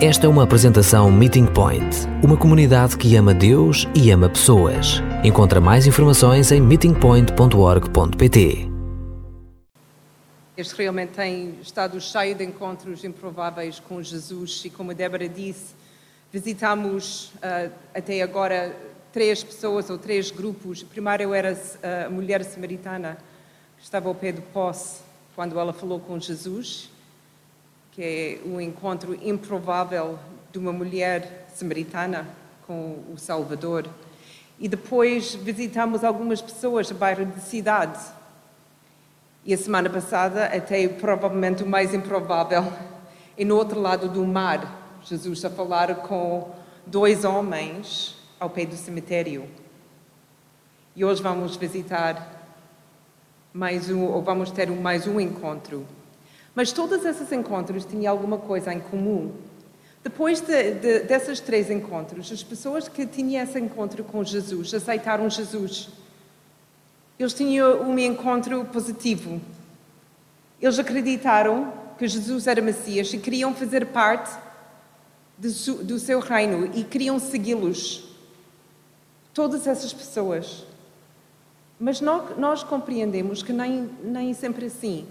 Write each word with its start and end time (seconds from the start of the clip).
Esta 0.00 0.26
é 0.26 0.28
uma 0.28 0.44
apresentação 0.44 1.10
Meeting 1.10 1.46
Point, 1.46 2.06
uma 2.22 2.36
comunidade 2.36 2.96
que 2.96 3.16
ama 3.16 3.34
Deus 3.34 3.84
e 3.96 4.12
ama 4.12 4.28
pessoas. 4.28 5.02
Encontra 5.24 5.60
mais 5.60 5.88
informações 5.88 6.52
em 6.52 6.60
meetingpoint.org.pt. 6.60 8.68
Este 10.56 10.74
realmente 10.76 11.14
tem 11.14 11.58
estado 11.60 12.00
cheio 12.00 12.36
de 12.36 12.44
encontros 12.44 13.02
improváveis 13.02 13.80
com 13.80 14.00
Jesus 14.00 14.62
e, 14.64 14.70
como 14.70 14.92
a 14.92 14.94
Débora 14.94 15.28
disse, 15.28 15.74
visitamos 16.32 17.32
uh, 17.38 17.72
até 17.92 18.22
agora 18.22 18.76
três 19.12 19.42
pessoas 19.42 19.90
ou 19.90 19.98
três 19.98 20.30
grupos. 20.30 20.84
Primeiro 20.84 21.34
era 21.34 21.60
ah, 21.82 22.06
a 22.06 22.10
mulher 22.10 22.44
samaritana 22.44 23.18
que 23.76 23.82
estava 23.82 24.08
ao 24.08 24.14
pé 24.14 24.30
do 24.30 24.42
poço 24.42 25.02
quando 25.34 25.58
ela 25.58 25.72
falou 25.72 25.98
com 25.98 26.20
Jesus 26.20 26.88
que 27.98 28.04
é 28.04 28.48
um 28.48 28.60
encontro 28.60 29.12
improvável 29.20 30.20
de 30.52 30.58
uma 30.60 30.72
mulher 30.72 31.48
samaritana 31.52 32.28
com 32.64 33.02
o 33.12 33.18
Salvador. 33.18 33.88
E 34.56 34.68
depois 34.68 35.34
visitamos 35.34 36.04
algumas 36.04 36.40
pessoas 36.40 36.88
no 36.88 36.96
bairro 36.96 37.26
de 37.26 37.40
cidade. 37.40 37.98
E 39.44 39.52
a 39.52 39.58
semana 39.58 39.90
passada, 39.90 40.44
até 40.44 40.86
provavelmente 40.86 41.64
o 41.64 41.66
mais 41.66 41.92
improvável, 41.92 42.72
é 43.36 43.44
no 43.44 43.56
outro 43.56 43.80
lado 43.80 44.08
do 44.08 44.24
mar, 44.24 45.00
Jesus 45.02 45.44
a 45.44 45.50
falar 45.50 45.92
com 45.96 46.52
dois 46.86 47.24
homens 47.24 48.16
ao 48.38 48.48
pé 48.48 48.64
do 48.64 48.76
cemitério. 48.76 49.48
E 50.94 51.04
hoje 51.04 51.20
vamos 51.20 51.56
visitar 51.56 52.46
mais 53.52 53.90
um, 53.90 54.04
ou 54.04 54.22
vamos 54.22 54.52
ter 54.52 54.70
mais 54.70 55.04
um 55.08 55.18
encontro 55.18 55.84
mas 56.58 56.72
todos 56.72 57.04
esses 57.04 57.30
encontros 57.30 57.84
tinham 57.84 58.10
alguma 58.10 58.36
coisa 58.36 58.74
em 58.74 58.80
comum. 58.80 59.30
Depois 60.02 60.40
de, 60.40 60.72
de, 60.72 60.98
desses 61.04 61.38
três 61.38 61.70
encontros, 61.70 62.32
as 62.32 62.42
pessoas 62.42 62.88
que 62.88 63.06
tinham 63.06 63.44
esse 63.44 63.60
encontro 63.60 64.02
com 64.02 64.24
Jesus 64.24 64.74
aceitaram 64.74 65.30
Jesus. 65.30 65.88
Eles 67.16 67.32
tinham 67.32 67.82
um 67.82 67.96
encontro 67.96 68.64
positivo. 68.64 69.40
Eles 70.60 70.80
acreditaram 70.80 71.72
que 71.96 72.08
Jesus 72.08 72.48
era 72.48 72.60
Messias 72.60 73.12
e 73.12 73.18
queriam 73.18 73.54
fazer 73.54 73.86
parte 73.86 74.36
do, 75.38 75.48
do 75.84 75.98
seu 76.00 76.18
reino 76.18 76.72
e 76.74 76.82
queriam 76.82 77.20
segui-los. 77.20 78.16
Todas 79.32 79.64
essas 79.68 79.92
pessoas. 79.92 80.66
Mas 81.78 82.00
nós, 82.00 82.36
nós 82.36 82.64
compreendemos 82.64 83.44
que 83.44 83.52
nem, 83.52 83.88
nem 84.02 84.34
sempre 84.34 84.66
assim. 84.66 85.06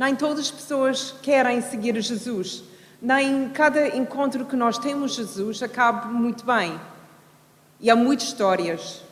Nem 0.00 0.16
todas 0.16 0.46
as 0.46 0.50
pessoas 0.50 1.14
querem 1.20 1.60
seguir 1.60 2.00
Jesus. 2.00 2.64
Nem 3.02 3.50
cada 3.50 3.94
encontro 3.94 4.46
que 4.46 4.56
nós 4.56 4.78
temos 4.78 5.14
Jesus 5.14 5.62
acaba 5.62 6.06
muito 6.06 6.42
bem. 6.42 6.80
E 7.78 7.90
há 7.90 7.94
muitas 7.94 8.28
histórias 8.28 9.02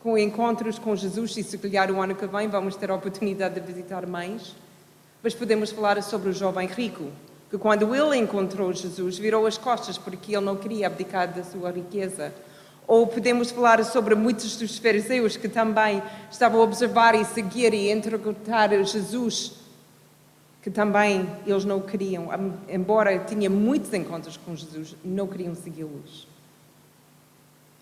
com 0.00 0.16
encontros 0.16 0.78
com 0.78 0.94
Jesus, 0.94 1.36
e 1.36 1.42
se 1.42 1.58
calhar 1.58 1.90
o 1.90 2.00
ano 2.00 2.14
que 2.14 2.24
vem 2.24 2.46
vamos 2.46 2.76
ter 2.76 2.88
a 2.92 2.94
oportunidade 2.94 3.58
de 3.58 3.66
visitar 3.66 4.06
mais. 4.06 4.54
Mas 5.24 5.34
podemos 5.34 5.72
falar 5.72 6.00
sobre 6.04 6.28
o 6.28 6.32
jovem 6.32 6.68
rico, 6.68 7.10
que 7.50 7.58
quando 7.58 7.92
ele 7.92 8.16
encontrou 8.16 8.72
Jesus, 8.72 9.18
virou 9.18 9.44
as 9.44 9.58
costas 9.58 9.98
porque 9.98 10.36
ele 10.36 10.46
não 10.46 10.54
queria 10.54 10.86
abdicar 10.86 11.34
da 11.34 11.42
sua 11.42 11.72
riqueza. 11.72 12.32
Ou 12.86 13.08
podemos 13.08 13.50
falar 13.50 13.84
sobre 13.84 14.14
muitos 14.14 14.54
dos 14.54 14.78
fariseus 14.78 15.36
que 15.36 15.48
também 15.48 16.00
estavam 16.30 16.60
a 16.60 16.62
observar 16.64 17.16
e 17.16 17.24
seguir 17.24 17.74
e 17.74 17.90
interrogar 17.90 18.70
Jesus 18.84 19.61
que 20.62 20.70
também 20.70 21.28
eles 21.44 21.64
não 21.64 21.80
queriam, 21.80 22.28
embora 22.68 23.18
tinha 23.18 23.50
muitos 23.50 23.92
encontros 23.92 24.36
com 24.36 24.54
Jesus, 24.54 24.94
não 25.04 25.26
queriam 25.26 25.56
segui-los. 25.56 26.28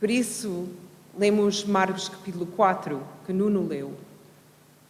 Por 0.00 0.10
isso, 0.10 0.66
lemos 1.16 1.62
Marcos 1.62 2.08
capítulo 2.08 2.46
4, 2.46 3.02
que 3.26 3.34
Nuno 3.34 3.66
leu, 3.66 3.94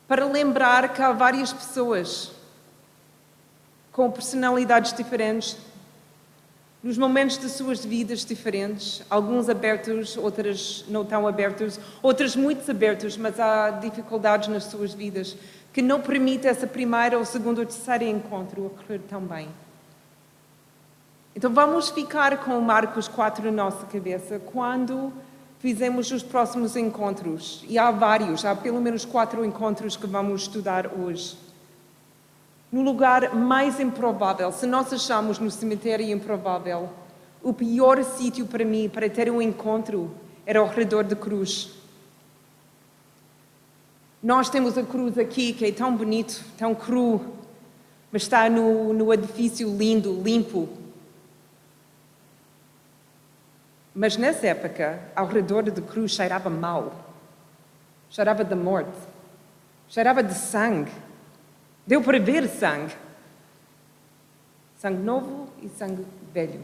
para 0.06 0.24
lembrar 0.24 0.94
que 0.94 1.02
há 1.02 1.10
várias 1.10 1.52
pessoas 1.52 2.30
com 3.90 4.08
personalidades 4.08 4.92
diferentes, 4.92 5.56
nos 6.82 6.96
momentos 6.96 7.36
de 7.36 7.48
suas 7.48 7.84
vidas 7.84 8.24
diferentes, 8.24 9.02
alguns 9.10 9.48
abertos, 9.48 10.16
outras 10.16 10.84
não 10.88 11.04
tão 11.04 11.26
abertos, 11.26 11.78
outras 12.02 12.34
muito 12.34 12.68
abertos, 12.70 13.16
mas 13.16 13.38
há 13.38 13.70
dificuldades 13.70 14.48
nas 14.48 14.64
suas 14.64 14.94
vidas 14.94 15.36
que 15.72 15.82
não 15.82 16.00
permite 16.00 16.46
essa 16.46 16.66
primeira 16.66 17.18
ou 17.18 17.24
segunda 17.24 17.60
ou 17.60 17.66
terceira 17.66 18.04
encontro 18.04 18.66
ocorrer 18.66 19.00
tão 19.08 19.20
bem. 19.20 19.48
Então 21.36 21.52
vamos 21.52 21.90
ficar 21.90 22.38
com 22.38 22.58
Marcos 22.60 23.06
4 23.06 23.44
na 23.44 23.64
nossa 23.64 23.86
cabeça 23.86 24.38
quando 24.38 25.12
fizemos 25.60 26.10
os 26.10 26.22
próximos 26.22 26.74
encontros. 26.74 27.64
E 27.68 27.78
há 27.78 27.90
vários, 27.90 28.44
há 28.44 28.56
pelo 28.56 28.80
menos 28.80 29.04
quatro 29.04 29.44
encontros 29.44 29.96
que 29.96 30.06
vamos 30.06 30.42
estudar 30.42 30.90
hoje. 30.98 31.36
No 32.70 32.82
lugar 32.82 33.34
mais 33.34 33.80
improvável, 33.80 34.52
se 34.52 34.66
nós 34.66 34.92
achamos 34.92 35.38
no 35.38 35.50
cemitério 35.50 36.08
improvável, 36.08 36.88
o 37.42 37.52
pior 37.52 38.02
sítio 38.04 38.46
para 38.46 38.64
mim 38.64 38.88
para 38.88 39.10
ter 39.10 39.30
um 39.30 39.42
encontro 39.42 40.14
era 40.46 40.60
ao 40.60 40.68
redor 40.68 41.04
da 41.04 41.16
cruz. 41.16 41.72
Nós 44.22 44.50
temos 44.50 44.76
a 44.76 44.82
cruz 44.82 45.18
aqui, 45.18 45.52
que 45.52 45.64
é 45.64 45.72
tão 45.72 45.96
bonito, 45.96 46.44
tão 46.58 46.74
cru, 46.74 47.34
mas 48.12 48.22
está 48.22 48.48
no, 48.50 48.92
no 48.92 49.12
edifício 49.12 49.74
lindo, 49.76 50.20
limpo. 50.22 50.68
Mas 53.94 54.16
nessa 54.16 54.46
época, 54.46 55.00
ao 55.16 55.26
redor 55.26 55.62
da 55.64 55.82
cruz 55.82 56.12
cheirava 56.12 56.50
mal, 56.50 56.92
cheirava 58.10 58.44
de 58.44 58.54
morte, 58.54 58.96
cheirava 59.88 60.22
de 60.22 60.34
sangue. 60.34 60.92
Deu 61.90 62.00
para 62.00 62.20
ver 62.20 62.48
sangue. 62.48 62.94
Sangue 64.78 65.02
novo 65.02 65.48
e 65.60 65.68
sangue 65.70 66.06
velho. 66.32 66.62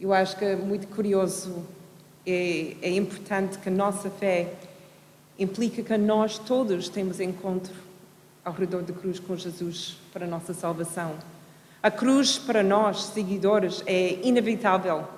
Eu 0.00 0.12
acho 0.12 0.36
que 0.36 0.44
é 0.44 0.54
muito 0.54 0.86
curioso, 0.86 1.66
é, 2.24 2.76
é 2.80 2.90
importante 2.90 3.58
que 3.58 3.68
a 3.68 3.72
nossa 3.72 4.08
fé 4.08 4.54
implica 5.36 5.82
que 5.82 5.98
nós 5.98 6.38
todos 6.38 6.88
temos 6.88 7.18
encontro 7.18 7.74
ao 8.44 8.52
redor 8.52 8.82
da 8.82 8.92
cruz 8.92 9.18
com 9.18 9.34
Jesus 9.34 9.96
para 10.12 10.26
a 10.26 10.28
nossa 10.28 10.54
salvação. 10.54 11.16
A 11.82 11.90
cruz 11.90 12.38
para 12.38 12.62
nós, 12.62 13.02
seguidores, 13.06 13.82
é 13.84 14.12
inevitável. 14.22 15.08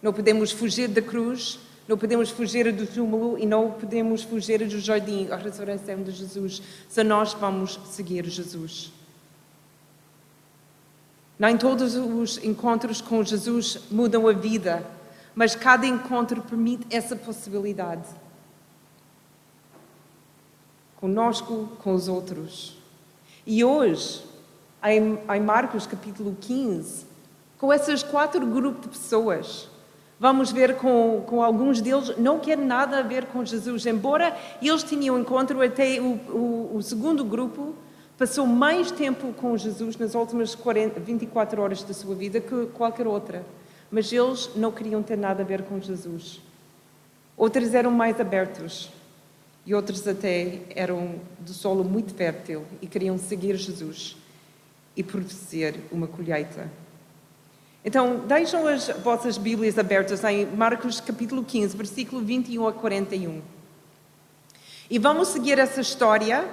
Não 0.00 0.14
podemos 0.14 0.50
fugir 0.50 0.88
da 0.88 1.02
cruz, 1.02 1.60
não 1.88 1.98
podemos 1.98 2.30
fugir 2.30 2.72
do 2.72 2.86
túmulo 2.86 3.38
e 3.38 3.44
não 3.46 3.72
podemos 3.72 4.22
fugir 4.22 4.66
do 4.66 4.78
jardim, 4.78 5.28
a 5.30 5.36
ressurreição 5.36 6.02
de 6.02 6.12
Jesus, 6.12 6.62
se 6.88 7.02
nós 7.02 7.32
vamos 7.34 7.80
seguir 7.86 8.24
Jesus. 8.26 8.92
Nem 11.38 11.56
todos 11.56 11.96
os 11.96 12.36
encontros 12.44 13.00
com 13.00 13.24
Jesus 13.24 13.78
mudam 13.90 14.28
a 14.28 14.32
vida, 14.32 14.86
mas 15.34 15.56
cada 15.56 15.86
encontro 15.86 16.42
permite 16.42 16.86
essa 16.90 17.16
possibilidade 17.16 18.08
conosco, 21.00 21.68
com 21.82 21.94
os 21.94 22.08
outros. 22.08 22.76
E 23.46 23.64
hoje, 23.64 24.22
em, 24.84 25.18
Marcos 25.40 25.86
capítulo 25.86 26.36
15, 26.38 27.06
com 27.58 27.72
esses 27.72 28.02
quatro 28.02 28.46
grupos 28.46 28.82
de 28.82 28.88
pessoas, 28.88 29.68
vamos 30.20 30.52
ver 30.52 30.76
com, 30.76 31.24
com 31.26 31.42
alguns 31.42 31.80
deles 31.80 32.14
não 32.18 32.38
quer 32.38 32.58
nada 32.58 32.98
a 32.98 33.02
ver 33.02 33.24
com 33.24 33.42
Jesus, 33.42 33.86
embora 33.86 34.36
eles 34.60 34.82
tinham 34.82 35.18
encontro 35.18 35.62
até 35.62 35.98
o, 35.98 36.12
o, 36.28 36.76
o 36.76 36.82
segundo 36.82 37.24
grupo 37.24 37.74
passou 38.18 38.46
mais 38.46 38.90
tempo 38.90 39.32
com 39.32 39.56
Jesus 39.56 39.96
nas 39.96 40.14
últimas 40.14 40.54
40, 40.54 41.00
24 41.00 41.62
horas 41.62 41.82
da 41.82 41.94
sua 41.94 42.14
vida 42.14 42.38
que 42.38 42.66
qualquer 42.66 43.06
outra. 43.06 43.42
Mas 43.90 44.12
eles 44.12 44.50
não 44.54 44.70
queriam 44.70 45.02
ter 45.02 45.16
nada 45.16 45.42
a 45.42 45.44
ver 45.44 45.62
com 45.62 45.80
Jesus. 45.80 46.38
Outros 47.34 47.72
eram 47.72 47.90
mais 47.90 48.20
abertos 48.20 48.90
e 49.64 49.74
outros 49.74 50.06
até 50.06 50.58
eram 50.76 51.14
do 51.38 51.54
solo 51.54 51.82
muito 51.82 52.12
fértil 52.12 52.66
e 52.82 52.86
queriam 52.86 53.16
seguir 53.16 53.56
Jesus 53.56 54.18
e 54.94 55.02
produzir 55.02 55.80
uma 55.90 56.06
colheita. 56.06 56.70
Então, 57.82 58.18
deixam 58.26 58.66
as 58.66 58.88
vossas 59.02 59.38
Bíblias 59.38 59.78
abertas 59.78 60.22
em 60.24 60.44
Marcos 60.44 61.00
capítulo 61.00 61.42
15, 61.42 61.76
versículo 61.76 62.22
21 62.22 62.68
a 62.68 62.72
41. 62.72 63.40
E 64.90 64.98
vamos 64.98 65.28
seguir 65.28 65.58
essa 65.58 65.80
história 65.80 66.46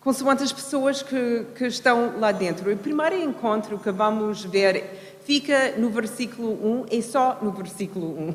consoante 0.00 0.42
as 0.42 0.52
pessoas 0.52 1.02
que, 1.02 1.44
que 1.54 1.66
estão 1.66 2.18
lá 2.18 2.32
dentro. 2.32 2.72
O 2.72 2.76
primeiro 2.76 3.14
encontro 3.16 3.78
que 3.78 3.90
vamos 3.90 4.42
ver 4.42 5.18
fica 5.24 5.76
no 5.76 5.90
versículo 5.90 6.50
1, 6.50 6.86
é 6.90 7.02
só 7.02 7.38
no 7.42 7.52
versículo 7.52 8.18
1. 8.18 8.34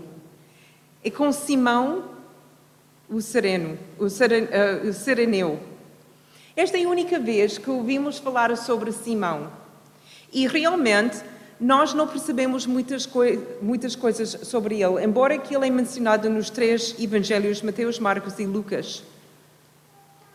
É 1.04 1.09
com 1.09 1.31
Simão, 1.31 2.06
o 3.09 3.19
sereno, 3.21 3.77
o, 3.98 4.07
seren, 4.07 4.44
uh, 4.44 4.88
o 4.88 4.94
sereneu. 4.94 5.59
Esta 6.56 6.77
é 6.77 6.83
a 6.83 6.89
única 6.89 7.19
vez 7.19 7.57
que 7.57 7.69
ouvimos 7.69 8.19
falar 8.19 8.56
sobre 8.56 8.92
Simão. 8.92 9.62
E 10.33 10.47
realmente 10.47 11.21
nós 11.59 11.94
não 11.94 12.07
percebemos 12.07 12.65
muitas, 12.65 13.06
coi 13.06 13.39
muitas 13.62 13.95
coisas 13.95 14.38
sobre 14.44 14.81
ele, 14.81 15.03
embora 15.03 15.38
que 15.38 15.56
ele 15.56 15.68
é 15.68 15.69
mencionado 15.69 16.30
nos 16.30 16.50
três 16.50 16.95
evangelhos, 17.00 17.62
Mateus, 17.62 18.00
Marcos 18.00 18.39
e 18.39 18.45
Lucas. 18.45 19.03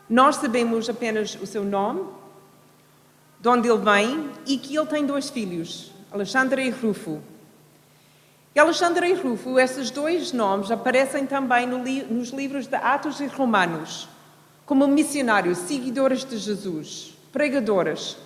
Nós 0.09 0.37
sabemos 0.37 0.89
apenas 0.89 1.37
o 1.39 1.45
seu 1.45 1.63
nome, 1.63 2.03
de 3.39 3.47
onde 3.47 3.69
ele 3.69 3.77
vem 3.77 4.29
e 4.47 4.57
que 4.57 4.75
ele 4.75 4.87
tem 4.87 5.05
dois 5.05 5.29
filhos, 5.29 5.91
Alexandre 6.11 6.65
e 6.65 6.69
Rufo. 6.71 7.21
E 8.55 8.59
Alexandre 8.59 9.09
e 9.09 9.13
Rufo, 9.13 9.59
esses 9.59 9.91
dois 9.91 10.31
nomes 10.31 10.71
aparecem 10.71 11.25
também 11.27 11.67
no 11.67 11.83
li 11.83 12.01
nos 12.03 12.29
livros 12.29 12.65
de 12.65 12.75
Atos 12.75 13.19
e 13.19 13.27
Romanos, 13.27 14.09
como 14.65 14.87
missionários, 14.87 15.59
seguidores 15.59 16.25
de 16.25 16.37
Jesus, 16.37 17.13
pregadores. 17.31 18.17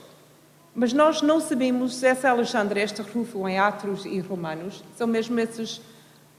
Mas 0.76 0.92
nós 0.92 1.22
não 1.22 1.40
sabemos 1.40 1.96
se 1.96 2.08
essa 2.08 2.30
Alexandre 2.30 2.80
e 2.80 2.84
este 2.84 3.02
Rufo 3.02 3.48
em 3.48 3.60
Atos 3.60 4.06
e 4.06 4.20
Romanos 4.20 4.84
são 4.98 5.06
mesmo 5.06 5.40
essas 5.40 5.80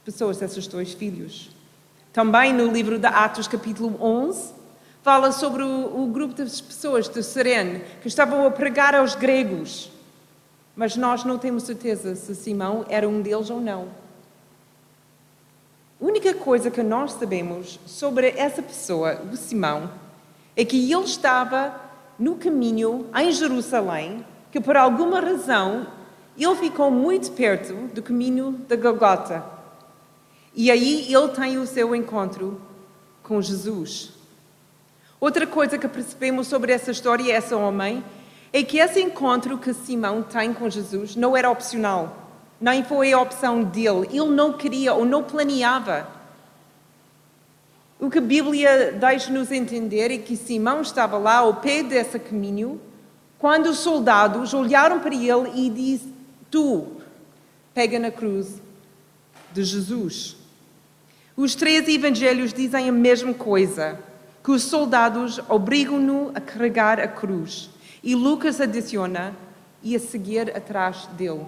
pessoas, 0.04 0.42
esses 0.42 0.66
dois 0.66 0.92
filhos. 0.92 1.50
Também 2.12 2.52
no 2.52 2.66
livro 2.70 2.98
de 2.98 3.06
Atos, 3.06 3.46
capítulo 3.46 3.96
11, 4.00 4.52
fala 5.02 5.31
sobre 5.31 5.62
o, 5.62 6.02
o 6.02 6.06
grupo 6.08 6.34
de 6.34 6.62
pessoas 6.62 7.08
de 7.08 7.22
Serene 7.22 7.81
que 8.02 8.08
estavam 8.08 8.44
a 8.46 8.50
pregar 8.50 8.94
aos 8.94 9.14
gregos. 9.14 9.90
Mas 10.75 10.96
nós 10.96 11.25
não 11.25 11.38
temos 11.38 11.62
certeza 11.62 12.16
se 12.16 12.34
Simão 12.34 12.84
era 12.88 13.08
um 13.08 13.22
deles 13.22 13.50
ou 13.50 13.60
não. 13.60 13.88
A 16.00 16.04
única 16.04 16.34
coisa 16.34 16.70
que 16.70 16.82
nós 16.82 17.12
sabemos 17.12 17.78
sobre 17.86 18.34
essa 18.36 18.60
pessoa, 18.60 19.20
o 19.32 19.36
Simão, 19.36 19.90
é 20.56 20.64
que 20.64 20.92
ele 20.92 21.04
estava 21.04 21.83
no 22.19 22.37
caminho 22.37 23.06
em 23.14 23.32
Jerusalém, 23.32 24.25
que 24.50 24.61
por 24.61 24.76
alguma 24.76 25.20
razão 25.20 25.87
ele 26.37 26.55
ficou 26.56 26.90
muito 26.90 27.32
perto 27.32 27.75
do 27.94 28.02
caminho 28.02 28.52
da 28.69 28.76
Golgota. 28.76 29.44
E 30.55 30.70
aí 30.70 31.12
ele 31.12 31.28
tem 31.28 31.58
o 31.58 31.66
seu 31.66 31.94
encontro 31.94 32.61
com 33.22 33.40
Jesus. 33.40 34.12
Outra 35.20 35.46
coisa 35.46 35.78
que 35.78 35.88
percebemos 35.88 36.46
sobre 36.46 36.72
essa 36.72 36.90
história 36.90 37.22
e 37.22 37.31
essa 37.31 37.56
homem 37.56 38.05
é 38.52 38.62
que 38.62 38.78
esse 38.78 39.00
encontro 39.00 39.58
que 39.58 39.72
Simão 39.72 40.22
tem 40.22 40.52
com 40.52 40.70
Jesus 40.70 41.17
não 41.17 41.37
era 41.37 41.50
opcional, 41.50 42.31
nem 42.60 42.84
foi 42.84 43.12
a 43.12 43.20
opção 43.20 43.62
dele. 43.62 44.08
Ele 44.12 44.31
não 44.31 44.52
queria 44.52 44.94
ou 44.94 45.05
não 45.05 45.25
planeava. 45.25 46.06
O 47.99 48.11
que 48.11 48.19
a 48.19 48.23
Bíblia 48.23 48.93
deixa-nos 48.93 49.50
entender 49.52 50.11
é 50.11 50.19
que 50.19 50.37
Simão 50.37 50.82
estava 50.82 51.17
lá 51.17 51.37
ao 51.37 51.56
pé 51.56 51.82
desse 51.82 52.19
caminho 52.19 52.81
quando 53.38 53.67
os 53.67 53.79
soldados 53.79 54.52
olharam 54.52 55.00
para 55.00 55.14
ele 55.14 55.50
e 55.55 55.70
disse: 55.70 56.12
Tu, 56.50 56.87
pega 57.73 57.99
na 57.99 58.11
cruz 58.11 58.61
de 59.52 59.62
Jesus. 59.62 60.37
Os 61.37 61.55
três 61.55 61.88
evangelhos 61.88 62.52
dizem 62.52 62.88
a 62.88 62.93
mesma 62.93 63.35
coisa 63.35 63.99
que 64.43 64.50
os 64.50 64.62
soldados 64.62 65.41
obrigam-no 65.49 66.31
a 66.35 66.41
carregar 66.41 67.00
a 67.00 67.08
cruz. 67.08 67.70
E 68.02 68.14
Lucas 68.14 68.61
adiciona 68.61 69.35
e 69.82 69.96
a 69.96 70.00
seguir 70.00 70.55
atrás 70.56 71.06
dele. 71.17 71.46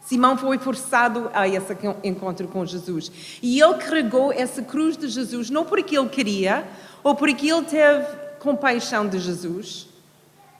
Simão 0.00 0.36
foi 0.36 0.58
forçado 0.58 1.30
a 1.32 1.46
esse 1.46 1.76
encontro 2.02 2.48
com 2.48 2.64
Jesus. 2.64 3.38
E 3.42 3.60
ele 3.60 3.74
carregou 3.74 4.32
essa 4.32 4.62
cruz 4.62 4.96
de 4.96 5.08
Jesus 5.08 5.50
não 5.50 5.64
porque 5.64 5.96
ele 5.96 6.08
queria 6.08 6.66
ou 7.02 7.14
porque 7.14 7.50
ele 7.50 7.64
teve 7.64 8.06
compaixão 8.38 9.06
de 9.06 9.18
Jesus, 9.18 9.88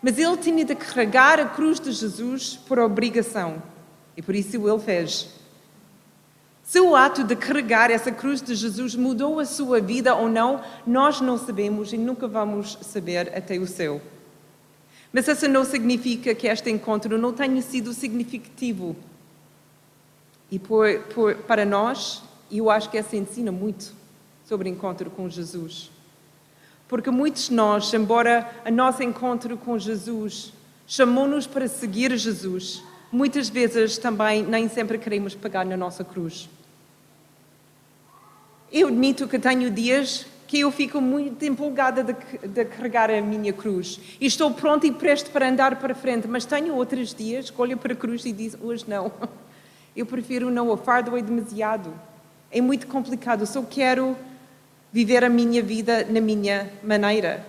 mas 0.02 0.18
ele 0.18 0.36
tinha 0.36 0.64
de 0.64 0.74
carregar 0.74 1.40
a 1.40 1.46
cruz 1.46 1.80
de 1.80 1.90
Jesus 1.90 2.56
por 2.56 2.78
obrigação. 2.78 3.62
E 4.16 4.22
por 4.22 4.34
isso 4.34 4.56
ele 4.56 4.78
fez. 4.78 5.30
Se 6.62 6.78
o 6.78 6.94
ato 6.94 7.24
de 7.24 7.34
carregar 7.34 7.90
essa 7.90 8.12
cruz 8.12 8.40
de 8.40 8.54
Jesus 8.54 8.94
mudou 8.94 9.40
a 9.40 9.44
sua 9.44 9.80
vida 9.80 10.14
ou 10.14 10.28
não, 10.28 10.62
nós 10.86 11.20
não 11.20 11.36
sabemos 11.36 11.92
e 11.92 11.96
nunca 11.98 12.28
vamos 12.28 12.78
saber 12.82 13.32
até 13.34 13.58
o 13.58 13.66
céu. 13.66 14.00
Mas 15.12 15.26
isso 15.26 15.48
não 15.48 15.64
significa 15.64 16.32
que 16.34 16.46
este 16.46 16.70
encontro 16.70 17.18
não 17.18 17.32
tenha 17.32 17.60
sido 17.60 17.92
significativo. 17.92 18.94
E 20.50 20.58
por, 20.58 20.98
por, 21.14 21.34
para 21.36 21.64
nós, 21.64 22.22
eu 22.50 22.70
acho 22.70 22.90
que 22.90 22.98
essa 22.98 23.16
ensina 23.16 23.52
muito 23.52 23.92
sobre 24.44 24.68
o 24.68 24.72
encontro 24.72 25.10
com 25.10 25.28
Jesus. 25.28 25.90
Porque 26.88 27.10
muitos 27.10 27.48
de 27.48 27.54
nós, 27.54 27.94
embora 27.94 28.50
o 28.66 28.70
nosso 28.70 29.02
encontro 29.02 29.56
com 29.56 29.78
Jesus 29.78 30.52
chamou-nos 30.86 31.46
para 31.46 31.68
seguir 31.68 32.16
Jesus, 32.16 32.82
muitas 33.12 33.48
vezes 33.48 33.96
também 33.96 34.42
nem 34.42 34.68
sempre 34.68 34.98
queremos 34.98 35.34
pegar 35.36 35.64
na 35.64 35.76
nossa 35.76 36.02
cruz. 36.02 36.48
Eu 38.72 38.88
admito 38.88 39.28
que 39.28 39.38
tenho 39.38 39.70
dias 39.70 40.26
que 40.48 40.58
eu 40.58 40.72
fico 40.72 41.00
muito 41.00 41.44
empolgada 41.44 42.02
de, 42.02 42.12
de, 42.48 42.64
carregar 42.64 43.08
a 43.08 43.20
minha 43.20 43.52
cruz. 43.52 44.00
E 44.20 44.26
estou 44.26 44.50
pronta 44.52 44.84
e 44.84 44.90
presto 44.90 45.30
para 45.30 45.48
andar 45.48 45.76
para 45.76 45.94
frente, 45.94 46.26
mas 46.26 46.44
tenho 46.44 46.74
outros 46.74 47.14
dias 47.14 47.50
que 47.50 47.62
olho 47.62 47.76
para 47.76 47.92
a 47.92 47.96
cruz 47.96 48.24
e 48.24 48.32
digo, 48.32 48.66
hoje 48.66 48.84
não. 48.88 49.12
Eu 50.00 50.06
prefiro 50.06 50.50
não, 50.50 50.70
o 50.70 50.78
fardo 50.78 51.14
é 51.14 51.20
demasiado. 51.20 51.92
É 52.50 52.58
muito 52.58 52.86
complicado, 52.86 53.44
só 53.44 53.60
quero 53.60 54.16
viver 54.90 55.22
a 55.22 55.28
minha 55.28 55.62
vida 55.62 56.06
na 56.08 56.22
minha 56.22 56.72
maneira. 56.82 57.46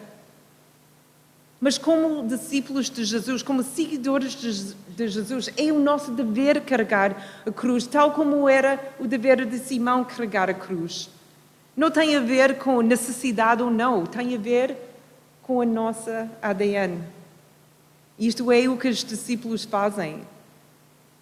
Mas 1.62 1.78
como 1.78 2.28
discípulos 2.28 2.90
de 2.90 3.06
Jesus, 3.06 3.42
como 3.42 3.64
seguidores 3.64 4.34
de 4.34 5.08
Jesus, 5.08 5.50
é 5.56 5.72
o 5.72 5.80
nosso 5.80 6.12
dever 6.12 6.60
carregar 6.60 7.42
a 7.48 7.52
cruz, 7.52 7.88
tal 7.88 8.12
como 8.12 8.50
era 8.50 8.78
o 9.00 9.08
dever 9.08 9.46
de 9.46 9.58
Simão 9.58 10.04
carregar 10.04 10.50
a 10.50 10.54
cruz. 10.54 11.10
Não 11.74 11.90
tem 11.90 12.18
a 12.18 12.20
ver 12.20 12.58
com 12.58 12.82
necessidade 12.82 13.64
ou 13.64 13.72
não, 13.72 14.06
tem 14.06 14.36
a 14.36 14.38
ver 14.38 14.76
com 15.42 15.62
a 15.62 15.66
nossa 15.66 16.30
ADN. 16.42 17.02
Isto 18.20 18.52
é 18.52 18.68
o 18.68 18.76
que 18.76 18.90
os 18.90 19.06
discípulos 19.06 19.64
fazem. 19.64 20.30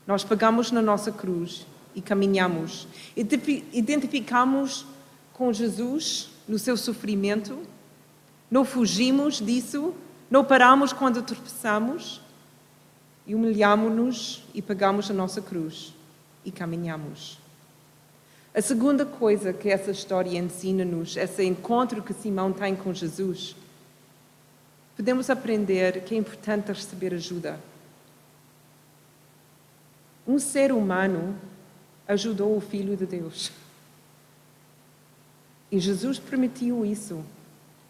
Nós 0.10 0.26
pegamos 0.26 0.72
na 0.72 0.82
nossa 0.82 1.14
cruz 1.14 1.66
e 1.96 2.02
caminhamos. 2.02 2.86
Identificamos 3.16 4.86
com 5.32 5.54
Jesus 5.54 6.32
no 6.46 6.60
seu 6.60 6.76
sofrimento, 6.76 7.58
não 8.52 8.66
fugimos 8.66 9.36
disso 9.36 9.94
não 10.30 10.46
paramos 10.46 10.94
quando 10.94 11.24
tropeçamos 11.24 12.22
e 13.26 13.34
humilhamos-nos 13.34 14.44
e 14.54 14.62
pagamos 14.62 15.10
a 15.10 15.14
nossa 15.14 15.42
cruz 15.42 15.94
e 16.46 16.52
caminhamos. 16.52 17.40
A 18.54 18.62
segunda 18.62 19.06
coisa 19.06 19.52
que 19.52 19.70
essa 19.70 19.90
história 19.90 20.38
ensina-nos, 20.38 21.18
esse 21.18 21.44
encontro 21.44 22.04
que 22.04 22.14
Simão 22.14 22.54
tem 22.54 22.76
com 22.76 22.94
Jesus, 22.94 23.56
podemos 24.96 25.32
aprender 25.32 26.04
que 26.04 26.14
é 26.14 26.18
importante 26.18 26.72
receber 26.72 27.14
ajuda. 27.16 27.60
Um 30.30 30.38
ser 30.38 30.72
humano 30.72 31.36
ajudou 32.08 32.56
o 32.56 32.62
Filho 32.62 32.96
de 32.96 33.06
Deus. 33.06 33.52
E 35.72 35.80
Jesus 35.80 36.20
permitiu 36.20 36.86
isso 36.86 37.24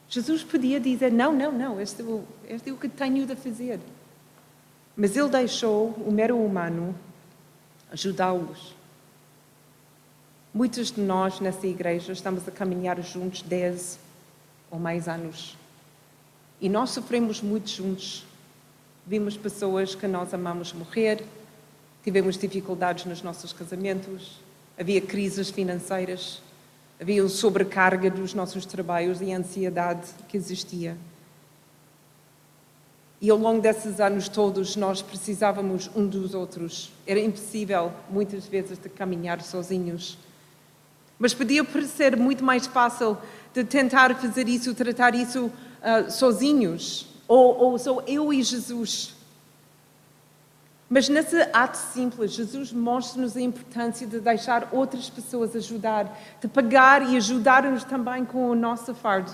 Jesus 0.09 0.43
podia 0.43 0.79
dizer: 0.79 1.11
Não, 1.11 1.31
não, 1.31 1.51
não, 1.51 1.79
este, 1.79 2.01
é 2.01 2.55
este 2.55 2.69
é 2.71 2.73
o 2.73 2.77
que 2.77 2.89
tenho 2.89 3.25
de 3.25 3.35
fazer. 3.35 3.79
Mas 4.97 5.15
ele 5.15 5.29
deixou 5.29 5.89
o 5.91 6.11
mero 6.11 6.37
humano 6.37 6.95
ajudá-los. 7.91 8.75
Muitos 10.51 10.91
de 10.91 10.99
nós 10.99 11.39
nessa 11.39 11.67
igreja 11.67 12.11
estamos 12.11 12.47
a 12.47 12.51
caminhar 12.51 12.99
juntos 13.01 13.43
10 13.43 13.99
ou 14.71 14.79
mais 14.79 15.07
anos. 15.07 15.55
E 16.59 16.67
nós 16.67 16.89
sofremos 16.89 17.39
muito 17.39 17.69
juntos. 17.69 18.25
Vimos 19.05 19.37
pessoas 19.37 19.93
que 19.93 20.07
nós 20.07 20.33
amamos 20.33 20.73
morrer, 20.73 21.23
tivemos 22.09 22.39
dificuldades 22.39 23.05
nos 23.05 23.21
nossos 23.21 23.53
casamentos, 23.53 24.39
havia 24.75 24.99
crises 24.99 25.51
financeiras. 25.51 26.41
Havia 26.99 27.21
uma 27.21 27.29
sobrecarga 27.29 28.09
dos 28.09 28.33
nossos 28.33 28.65
trabalhos 28.65 29.21
e 29.21 29.31
a 29.31 29.37
ansiedade 29.37 30.07
que 30.27 30.35
existia. 30.35 30.97
E 33.21 33.29
ao 33.29 33.37
longo 33.37 33.61
desses 33.61 33.99
anos 33.99 34.27
todos 34.27 34.75
nós 34.75 35.03
precisávamos 35.03 35.89
um 35.95 36.07
dos 36.07 36.33
outros. 36.33 36.91
Era 37.05 37.19
impossível, 37.19 37.93
muitas 38.09 38.47
vezes, 38.47 38.79
de 38.79 38.89
caminhar 38.89 39.41
sozinhos. 39.43 40.17
Mas 41.19 41.33
podia 41.33 41.63
parecer 41.63 42.17
muito 42.17 42.43
mais 42.43 42.65
fácil 42.65 43.19
de 43.53 43.63
tentar 43.63 44.15
fazer 44.15 44.49
isso, 44.49 44.73
tratar 44.73 45.13
isso 45.13 45.45
uh, 45.45 46.09
sozinhos. 46.09 47.05
Ou, 47.27 47.55
ou 47.55 47.77
só 47.77 48.01
eu 48.07 48.33
e 48.33 48.41
Jesus. 48.41 49.18
Mas 50.89 51.07
nesse 51.07 51.39
ato 51.53 51.77
simples, 51.77 52.31
Jesus 52.31 52.73
mostra-nos 52.73 53.37
a 53.37 53.41
importância 53.41 54.07
de 54.07 54.19
deixar 54.19 54.69
outras 54.71 55.07
pessoas 55.07 55.55
ajudar, 55.55 56.17
de 56.41 56.47
pagar 56.47 57.07
e 57.07 57.15
ajudar-nos 57.15 57.83
também 57.83 58.25
com 58.25 58.49
o 58.49 58.55
nosso 58.55 58.95
fardo. 58.95 59.31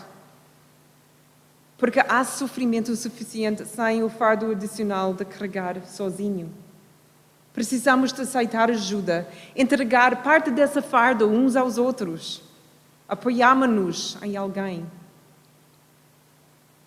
Porque 1.78 2.02
há 2.02 2.26
sofrimento 2.26 2.94
suficiente 2.98 3.66
sem 3.66 4.04
o 4.04 4.10
fardo 4.10 4.52
adicional 4.52 5.14
de 5.14 5.24
carregar 5.24 5.82
sozinho. 5.86 6.52
Precisamos 7.54 8.12
de 8.12 8.22
aceitar 8.22 8.70
ajuda, 8.70 9.26
entregar 9.56 10.24
parte 10.24 10.52
dessa 10.52 10.82
farda 10.82 11.26
uns 11.26 11.56
aos 11.56 11.78
outros. 11.78 12.44
Apoiámonos 13.08 14.18
em 14.22 14.36
alguém. 14.36 14.86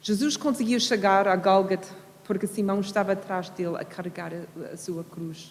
Jesus 0.02 0.36
conseguiu 0.36 0.78
chegar 0.78 1.26
a 1.26 1.36
Gólgota 1.36 1.88
porque 2.28 2.46
Simão 2.46 2.80
estava 2.80 3.12
atrás 3.12 3.48
dele 3.48 3.76
a 3.78 3.84
carregar 3.86 4.30
a, 4.32 4.74
a 4.74 4.76
sua 4.76 5.02
cruz. 5.02 5.50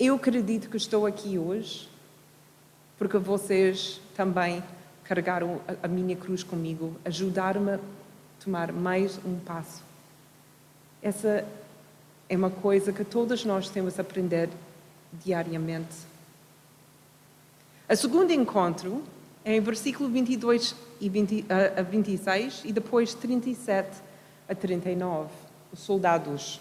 Eu 0.00 0.14
acredito 0.14 0.70
que 0.70 0.78
estou 0.78 1.04
aqui 1.04 1.38
hoje 1.38 1.90
porque 2.98 3.18
vocês 3.18 4.00
também 4.16 4.64
carregaram 5.04 5.60
a, 5.68 5.84
a 5.84 5.88
minha 5.88 6.16
cruz 6.16 6.42
comigo, 6.42 6.96
ajudaram-me 7.04 7.72
a 7.72 7.80
tomar 8.42 8.72
mais 8.72 9.20
um 9.26 9.38
passo. 9.40 9.82
Essa 11.02 11.46
é 12.30 12.36
uma 12.36 12.50
coisa 12.50 12.90
que 12.90 13.04
todos 13.04 13.44
nós 13.44 13.68
temos 13.68 13.98
a 13.98 14.02
aprender 14.02 14.48
diariamente. 15.12 15.96
O 17.90 17.94
segundo 17.94 18.30
encontro 18.32 19.02
é 19.44 19.56
em 19.56 19.60
versículo 19.60 20.08
22 20.08 20.74
e 20.98 21.10
20, 21.10 21.44
a 21.76 21.82
26 21.82 22.62
e 22.64 22.72
depois 22.72 23.12
37 23.12 24.12
a 24.48 24.54
39, 24.54 25.41
os 25.72 25.80
soldados. 25.80 26.60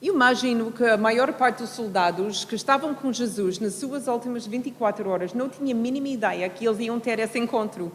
Imagino 0.00 0.70
que 0.70 0.84
a 0.84 0.96
maior 0.96 1.32
parte 1.32 1.58
dos 1.58 1.70
soldados 1.70 2.44
que 2.44 2.54
estavam 2.54 2.94
com 2.94 3.12
Jesus 3.12 3.58
nas 3.58 3.74
suas 3.74 4.06
últimas 4.06 4.46
24 4.46 5.08
horas 5.10 5.32
não 5.34 5.48
tinha 5.48 5.74
a 5.74 5.78
mínima 5.78 6.08
ideia 6.08 6.48
que 6.48 6.66
eles 6.66 6.78
iam 6.80 7.00
ter 7.00 7.18
esse 7.18 7.38
encontro. 7.38 7.92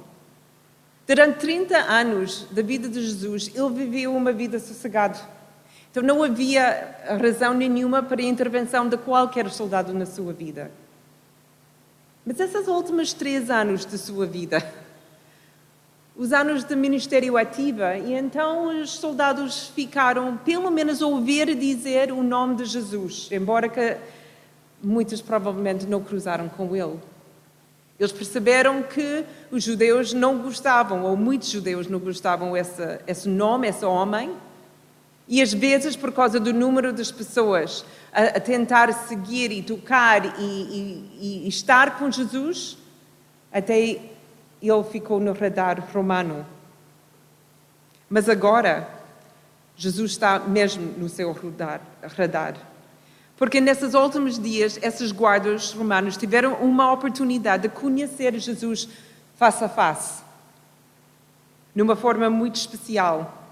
Durante 1.08 1.40
30 1.40 1.78
anos 1.78 2.48
da 2.52 2.62
vida 2.62 2.90
de 2.90 3.02
Jesus, 3.02 3.52
ele 3.54 3.70
viveu 3.70 4.16
uma 4.16 4.32
vida 4.32 4.60
sossegada 4.60 5.20
então 5.94 6.02
não 6.02 6.24
havia 6.24 6.98
razão 7.22 7.54
nenhuma 7.54 8.02
para 8.02 8.20
a 8.20 8.26
intervenção 8.26 8.90
de 8.90 8.98
qualquer 8.98 9.48
soldado 9.52 9.94
na 9.94 10.08
sua 10.08 10.34
vida. 10.34 10.72
Mas 12.26 12.40
esses 12.40 12.68
últimos 12.68 13.14
três 13.14 13.52
anos 13.52 13.86
de 13.86 13.96
sua 14.00 14.26
vida, 14.26 14.58
os 16.16 16.32
anos 16.32 16.64
de 16.64 16.76
ministério 16.76 17.38
ativa, 17.38 17.98
e 17.98 18.14
então 18.14 18.82
os 18.82 18.92
soldados 18.92 19.70
ficaram, 19.70 20.38
pelo 20.38 20.70
menos, 20.70 21.02
ouvir 21.02 21.56
dizer 21.56 22.12
o 22.12 22.22
nome 22.22 22.56
de 22.56 22.66
Jesus, 22.66 23.30
embora 23.32 23.68
que 23.68 23.98
muitos 24.82 25.22
provavelmente 25.22 25.88
não 25.88 26.04
cruzaram 26.04 26.48
com 26.50 26.76
ele. 26.76 27.00
Eles 28.00 28.12
perceberam 28.12 28.84
que 28.84 29.24
os 29.52 29.64
judeus 29.64 30.14
não 30.14 30.38
gostavam, 30.40 31.04
ou 31.04 31.18
muitos 31.18 31.50
judeus 31.50 31.88
não 31.88 32.00
gostavam 32.00 32.54
desse, 32.54 33.00
esse 33.08 33.30
nome, 33.30 33.68
esse 33.68 33.86
homem, 33.86 34.32
e 35.28 35.42
às 35.42 35.54
vezes, 35.54 35.96
por 35.96 36.12
causa 36.12 36.40
do 36.40 36.54
número 36.54 36.92
das 36.92 37.12
pessoas 37.12 37.86
a, 38.12 38.24
a 38.24 38.40
tentar 38.40 38.92
seguir 39.08 39.52
e 39.52 39.64
tocar 39.64 40.38
e, 40.38 40.44
e, 40.44 41.46
e, 41.46 41.48
estar 41.48 41.98
com 41.98 42.12
Jesus, 42.12 42.78
até 43.52 44.00
ele 44.70 44.84
ficou 44.84 45.20
no 45.20 45.34
radar 45.34 45.80
romano. 45.94 46.46
Mas 48.10 48.30
agora, 48.30 48.88
Jesus 49.76 50.12
está 50.12 50.40
mesmo 50.40 50.94
no 50.98 51.10
seu 51.10 51.36
radar. 52.16 52.56
Porque 53.36 53.60
nesses 53.60 53.94
últimos 53.94 54.40
dias, 54.40 54.80
esses 54.82 55.12
guardas 55.12 55.74
romanos 55.74 56.16
tiveram 56.16 56.54
uma 56.56 56.92
oportunidade 56.92 57.64
de 57.64 57.70
conhecer 57.70 58.38
Jesus 58.40 58.88
face 59.36 59.64
a 59.64 59.70
face, 59.70 60.24
numa 61.76 61.96
forma 61.96 62.30
muito 62.30 62.56
especial. 62.56 63.44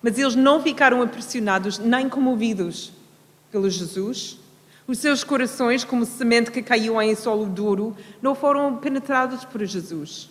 Mas 0.00 0.18
eles 0.18 0.36
não 0.36 0.62
ficaram 0.62 1.02
impressionados 1.02 1.78
nem 1.78 2.08
comovidos 2.08 2.92
pelo 3.50 3.68
Jesus. 3.68 4.38
Os 4.86 4.98
seus 4.98 5.24
corações, 5.24 5.82
como 5.82 6.06
semente 6.06 6.50
que 6.52 6.62
caiu 6.62 7.02
em 7.02 7.14
solo 7.16 7.46
duro, 7.46 7.96
não 8.22 8.34
foram 8.34 8.76
penetrados 8.76 9.44
por 9.44 9.64
Jesus. 9.64 10.30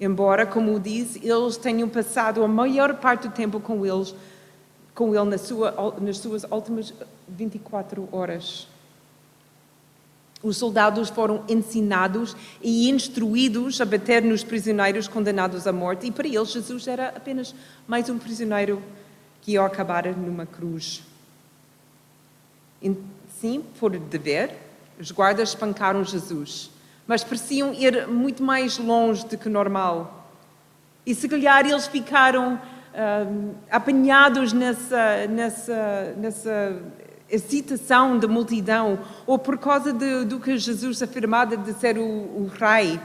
Embora, 0.00 0.46
como 0.46 0.78
diz, 0.78 1.16
eles 1.16 1.56
tenham 1.56 1.88
passado 1.88 2.44
a 2.44 2.48
maior 2.48 2.94
parte 2.94 3.28
do 3.28 3.34
tempo 3.34 3.58
com 3.58 3.84
eles, 3.84 4.14
com 4.94 5.14
ele 5.14 5.38
sua, 5.38 5.74
nas 6.00 6.18
suas 6.18 6.44
últimas 6.44 6.94
24 7.26 8.08
horas. 8.12 8.68
Os 10.40 10.56
soldados 10.56 11.08
foram 11.08 11.42
ensinados 11.48 12.36
e 12.62 12.88
instruídos 12.88 13.80
a 13.80 13.84
bater 13.84 14.22
nos 14.22 14.44
prisioneiros 14.44 15.08
condenados 15.08 15.66
à 15.66 15.72
morte, 15.72 16.06
e 16.06 16.12
para 16.12 16.28
eles 16.28 16.50
Jesus 16.50 16.86
era 16.86 17.08
apenas 17.08 17.52
mais 17.88 18.08
um 18.08 18.18
prisioneiro 18.18 18.80
que 19.42 19.52
ia 19.52 19.64
acabar 19.64 20.06
numa 20.16 20.46
cruz. 20.46 21.02
Sim, 23.40 23.64
por 23.80 23.96
dever, 23.98 24.56
os 24.98 25.10
guardas 25.10 25.50
espancaram 25.50 26.04
Jesus, 26.04 26.70
mas 27.08 27.24
pareciam 27.24 27.72
ir 27.72 28.06
muito 28.06 28.42
mais 28.42 28.76
longe 28.76 29.26
do 29.26 29.38
que 29.38 29.48
normal. 29.48 30.30
E 31.06 31.14
se 31.14 31.26
calhar 31.26 31.66
eles 31.66 31.86
ficaram 31.86 32.56
uh, 32.56 33.54
apanhados 33.70 34.52
nessa, 34.52 35.26
nessa, 35.26 36.14
nessa 36.18 36.82
excitação 37.30 38.18
da 38.18 38.28
multidão, 38.28 38.98
ou 39.26 39.38
por 39.38 39.56
causa 39.56 39.90
de, 39.90 40.26
do 40.26 40.38
que 40.38 40.58
Jesus 40.58 41.00
afirmava 41.02 41.56
de 41.56 41.72
ser 41.72 41.96
o, 41.96 42.02
o 42.02 42.50
rei, 42.60 43.00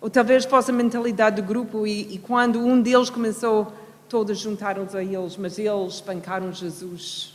ou 0.00 0.08
talvez 0.08 0.46
fosse 0.46 0.70
a 0.70 0.74
mentalidade 0.74 1.36
do 1.36 1.46
grupo, 1.46 1.86
e, 1.86 2.14
e 2.14 2.18
quando 2.18 2.60
um 2.60 2.80
deles 2.80 3.10
começou, 3.10 3.70
todos 4.08 4.38
juntaram-se 4.38 4.96
a 4.96 5.04
eles, 5.04 5.36
mas 5.36 5.58
eles 5.58 5.94
espancaram 5.94 6.50
Jesus 6.50 7.34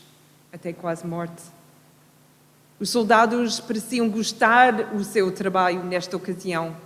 até 0.51 0.73
quase 0.73 1.05
morte. 1.05 1.56
Os 2.79 2.91
soldados 2.91 3.59
pareciam 3.59 4.07
gostar 4.07 4.93
do 4.93 5.03
seu 5.03 5.31
trabalho 5.31 5.83
nesta 5.83 6.15
ocasião. 6.15 6.77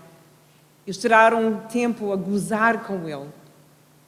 Eles 0.88 0.98
tiraram 0.98 1.60
tempo 1.68 2.14
a 2.14 2.16
gozar 2.16 2.86
com 2.86 3.10
ele. 3.10 3.30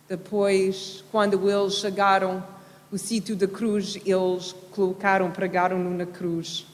Depois, 0.07 1.03
quando 1.11 1.49
eles 1.49 1.73
chegaram 1.73 2.41
o 2.89 2.97
sítio 2.97 3.35
da 3.35 3.47
cruz, 3.47 3.97
eles 4.05 4.55
colocaram, 4.71 5.29
pregaram-no 5.29 5.89
na 5.89 6.05
cruz. 6.05 6.65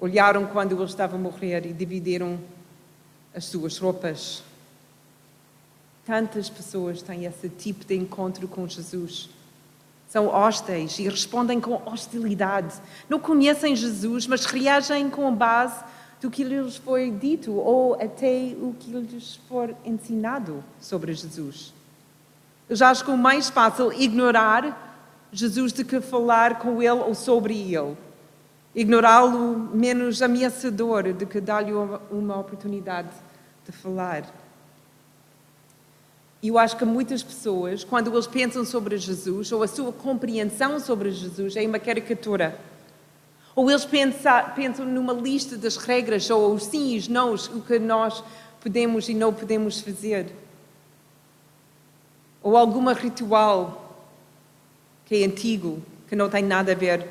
Olharam 0.00 0.46
quando 0.46 0.74
ele 0.74 0.84
estava 0.84 1.16
a 1.16 1.18
morrer 1.18 1.66
e 1.66 1.72
dividiram 1.72 2.38
as 3.34 3.44
suas 3.44 3.76
roupas. 3.76 4.42
Tantas 6.06 6.48
pessoas 6.48 7.02
têm 7.02 7.26
esse 7.26 7.50
tipo 7.50 7.84
de 7.84 7.94
encontro 7.96 8.48
com 8.48 8.66
Jesus. 8.66 9.28
São 10.08 10.28
hostis 10.28 10.98
e 10.98 11.08
respondem 11.08 11.60
com 11.60 11.82
hostilidade. 11.84 12.74
Não 13.08 13.18
conhecem 13.18 13.74
Jesus, 13.74 14.26
mas 14.26 14.44
reagem 14.44 15.10
com 15.10 15.34
base 15.34 15.84
do 16.20 16.30
que 16.30 16.42
lhes 16.42 16.76
foi 16.76 17.10
dito 17.10 17.52
ou 17.52 17.94
até 17.94 18.54
o 18.60 18.74
que 18.78 18.90
lhes 18.90 19.38
for 19.48 19.74
ensinado 19.84 20.62
sobre 20.80 21.12
Jesus. 21.12 21.74
Eu 22.68 22.76
já 22.76 22.90
acho 22.90 23.04
que 23.04 23.10
o 23.10 23.16
mais 23.16 23.48
fácil 23.48 23.92
ignorar 23.92 24.84
Jesus 25.32 25.72
de 25.72 25.84
que 25.84 26.00
falar 26.00 26.58
com 26.58 26.82
ele 26.82 26.90
ou 27.02 27.14
sobre 27.14 27.74
ele. 27.74 27.96
Ignorá-lo 28.74 29.58
menos 29.74 30.20
ameaçador 30.22 31.12
do 31.12 31.26
que 31.26 31.40
dar-lhe 31.40 31.72
uma 32.10 32.38
oportunidade 32.38 33.10
de 33.64 33.72
falar. 33.72 34.24
E 36.42 36.48
eu 36.48 36.58
acho 36.58 36.76
que 36.76 36.84
muitas 36.84 37.22
pessoas, 37.22 37.82
quando 37.82 38.12
eles 38.12 38.26
pensam 38.26 38.64
sobre 38.64 38.96
Jesus, 38.98 39.50
ou 39.52 39.62
a 39.62 39.68
sua 39.68 39.92
compreensão 39.92 40.78
sobre 40.78 41.10
Jesus, 41.10 41.56
é 41.56 41.66
uma 41.66 41.78
caricatura. 41.78 42.58
Ou 43.54 43.70
eles 43.70 43.86
pensam, 43.86 44.50
pensam 44.54 44.84
numa 44.84 45.14
lista 45.14 45.56
das 45.56 45.76
regras, 45.76 46.28
ou 46.28 46.54
os 46.54 46.64
sim 46.64 46.94
e 46.94 46.98
os 46.98 47.08
nãos, 47.08 47.48
o 47.48 47.62
que 47.62 47.78
nós 47.78 48.22
podemos 48.60 49.08
e 49.08 49.14
não 49.14 49.32
podemos 49.32 49.80
fazer. 49.80 50.26
Ou 52.42 52.56
alguma 52.56 52.92
ritual 52.92 53.82
que 55.06 55.22
é 55.22 55.26
antigo, 55.26 55.82
que 56.08 56.14
não 56.14 56.28
tem 56.28 56.42
nada 56.42 56.72
a 56.72 56.74
ver 56.74 57.08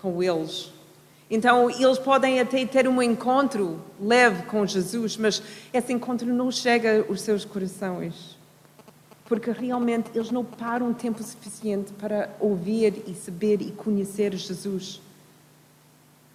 com 0.00 0.22
eles. 0.22 0.72
Então, 1.30 1.70
eles 1.70 1.98
podem 1.98 2.40
até 2.40 2.66
ter 2.66 2.88
um 2.88 3.00
encontro 3.00 3.80
leve 4.00 4.42
com 4.44 4.66
Jesus, 4.66 5.16
mas 5.16 5.42
esse 5.72 5.92
encontro 5.92 6.26
não 6.26 6.50
chega 6.50 7.04
aos 7.08 7.20
seus 7.22 7.44
corações. 7.44 8.33
Porque 9.24 9.50
realmente 9.50 10.10
eles 10.14 10.30
não 10.30 10.44
param 10.44 10.92
tempo 10.92 11.22
suficiente 11.22 11.92
para 11.92 12.30
ouvir 12.38 13.02
e 13.06 13.14
saber 13.14 13.62
e 13.62 13.72
conhecer 13.72 14.34
Jesus. 14.34 15.00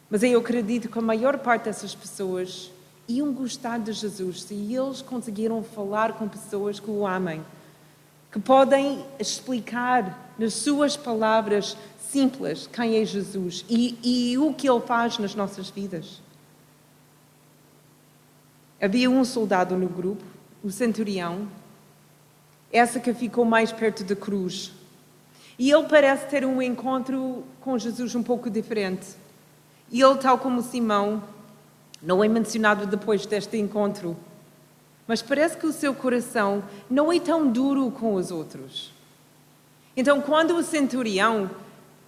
Mas 0.10 0.24
eu 0.24 0.40
acredito 0.40 0.90
que 0.90 0.98
a 0.98 1.02
maior 1.02 1.38
parte 1.38 1.66
dessas 1.66 1.94
pessoas 1.94 2.72
iam 3.08 3.32
gostar 3.32 3.80
de 3.80 3.92
Jesus 3.92 4.44
se 4.44 4.54
eles 4.54 5.02
conseguiram 5.02 5.64
falar 5.64 6.14
com 6.14 6.28
pessoas 6.28 6.80
que 6.80 6.90
o 6.90 7.06
amem 7.06 7.44
que 8.32 8.40
podem 8.40 9.04
explicar 9.18 10.34
nas 10.38 10.54
suas 10.54 10.96
palavras 10.96 11.76
simples 12.00 12.68
quem 12.68 12.98
é 12.98 13.06
Jesus 13.06 13.66
e, 13.70 13.98
e 14.04 14.38
o 14.38 14.54
que 14.54 14.70
ele 14.70 14.82
faz 14.82 15.18
nas 15.18 15.36
nossas 15.36 15.70
vidas. 15.70 16.22
Havia 18.82 19.10
um 19.10 19.26
soldado 19.26 19.76
no 19.76 19.88
grupo, 19.88 20.24
o 20.64 20.70
centurião, 20.70 21.48
essa 22.72 23.00
que 23.00 23.14
ficou 23.14 23.46
mais 23.46 23.72
perto 23.72 24.04
da 24.04 24.16
cruz. 24.16 24.72
E 25.58 25.72
ele 25.72 25.88
parece 25.88 26.28
ter 26.28 26.46
um 26.46 26.62
encontro 26.62 27.44
com 27.60 27.78
Jesus 27.78 28.16
um 28.16 28.24
pouco 28.24 28.50
diferente. 28.50 29.08
E 29.92 30.02
ele, 30.02 30.18
tal 30.18 30.38
como 30.38 30.62
Simão, 30.62 31.24
não 32.02 32.24
é 32.24 32.28
mencionado 32.28 32.86
depois 32.86 33.26
deste 33.26 33.58
encontro, 33.58 34.16
mas 35.08 35.22
parece 35.22 35.58
que 35.58 35.66
o 35.66 35.74
seu 35.74 35.94
coração 35.94 36.64
não 36.90 37.12
é 37.12 37.20
tão 37.20 37.52
duro 37.52 37.92
com 37.92 38.14
os 38.14 38.32
outros. 38.32 38.94
Então, 39.98 40.22
quando 40.22 40.56
o 40.56 40.64
centurião 40.64 41.50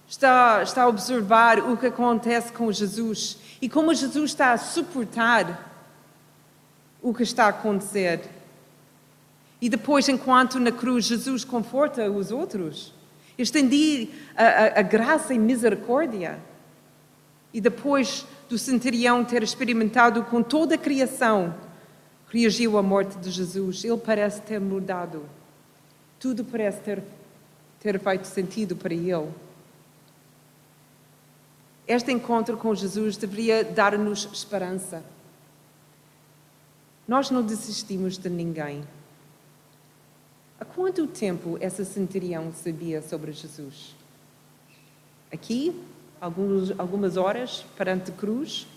está, 0.08 0.62
está 0.62 0.84
a 0.84 0.88
observar 0.88 1.58
o 1.58 1.76
que 1.76 1.86
acontece 1.86 2.52
com 2.52 2.70
Jesus 2.70 3.36
e 3.60 3.68
como 3.68 3.92
Jesus 3.92 4.30
está 4.30 4.52
a 4.52 4.58
suportar 4.58 5.70
o 7.02 7.12
que 7.12 7.24
está 7.24 7.46
a 7.46 7.48
acontecer, 7.48 8.20
e 9.62 9.68
depois, 9.68 10.08
enquanto 10.08 10.58
na 10.58 10.72
cruz 10.72 11.04
Jesus 11.04 11.44
conforta 11.44 12.10
os 12.10 12.32
outros, 12.32 12.92
estendi 13.38 14.08
a, 14.36 14.44
a, 14.44 14.80
a 14.80 14.82
graça 14.82 15.32
e 15.32 15.38
misericórdia. 15.38 16.40
E 17.54 17.60
depois 17.60 18.26
do 18.48 18.58
centurião 18.58 19.24
ter 19.24 19.40
experimentado 19.40 20.24
com 20.24 20.42
toda 20.42 20.74
a 20.74 20.78
criação, 20.78 21.54
reagiu 22.28 22.76
à 22.76 22.82
morte 22.82 23.16
de 23.18 23.30
Jesus. 23.30 23.84
Ele 23.84 23.98
parece 23.98 24.42
ter 24.42 24.58
mudado. 24.58 25.24
Tudo 26.18 26.44
parece 26.44 26.80
ter, 26.80 27.00
ter 27.78 28.00
feito 28.00 28.24
sentido 28.24 28.74
para 28.74 28.92
ele. 28.92 29.30
Este 31.86 32.10
encontro 32.10 32.56
com 32.56 32.74
Jesus 32.74 33.16
deveria 33.16 33.62
dar-nos 33.62 34.28
esperança. 34.32 35.04
Nós 37.06 37.30
não 37.30 37.42
desistimos 37.42 38.18
de 38.18 38.28
ninguém. 38.28 38.82
Há 40.62 40.64
quanto 40.64 41.08
tempo 41.08 41.58
essa 41.60 41.84
centurião 41.84 42.52
sabia 42.52 43.02
sobre 43.02 43.32
Jesus? 43.32 43.96
Aqui, 45.32 45.74
alguns, 46.20 46.70
algumas 46.78 47.16
horas 47.16 47.66
perante 47.76 48.12
a 48.12 48.14
cruz, 48.14 48.68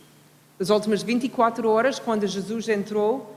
as 0.59 0.71
últimas 0.71 1.03
24 1.03 1.69
horas, 1.69 1.99
quando 1.99 2.25
Jesus 2.25 2.67
entrou 2.69 3.35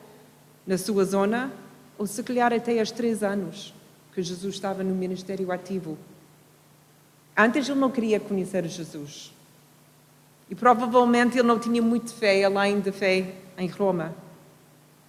na 0.67 0.79
sua 0.79 1.05
zona, 1.05 1.53
ou 1.99 2.07
se 2.07 2.23
calhar 2.23 2.51
até 2.51 2.81
aos 2.81 2.91
três 2.91 3.23
anos 3.23 3.75
que 4.15 4.23
Jesus 4.23 4.55
estava 4.55 4.83
no 4.83 4.95
ministério 4.95 5.53
ativo. 5.53 5.99
Antes 7.37 7.69
ele 7.69 7.79
não 7.79 7.91
queria 7.91 8.19
conhecer 8.19 8.67
Jesus. 8.67 9.31
E 10.49 10.55
provavelmente 10.55 11.37
ele 11.37 11.47
não 11.47 11.59
tinha 11.59 11.83
muito 11.83 12.15
fé, 12.15 12.45
além 12.45 12.81
de 12.81 12.93
fé 12.93 13.31
em 13.59 13.69
Roma. 13.69 14.17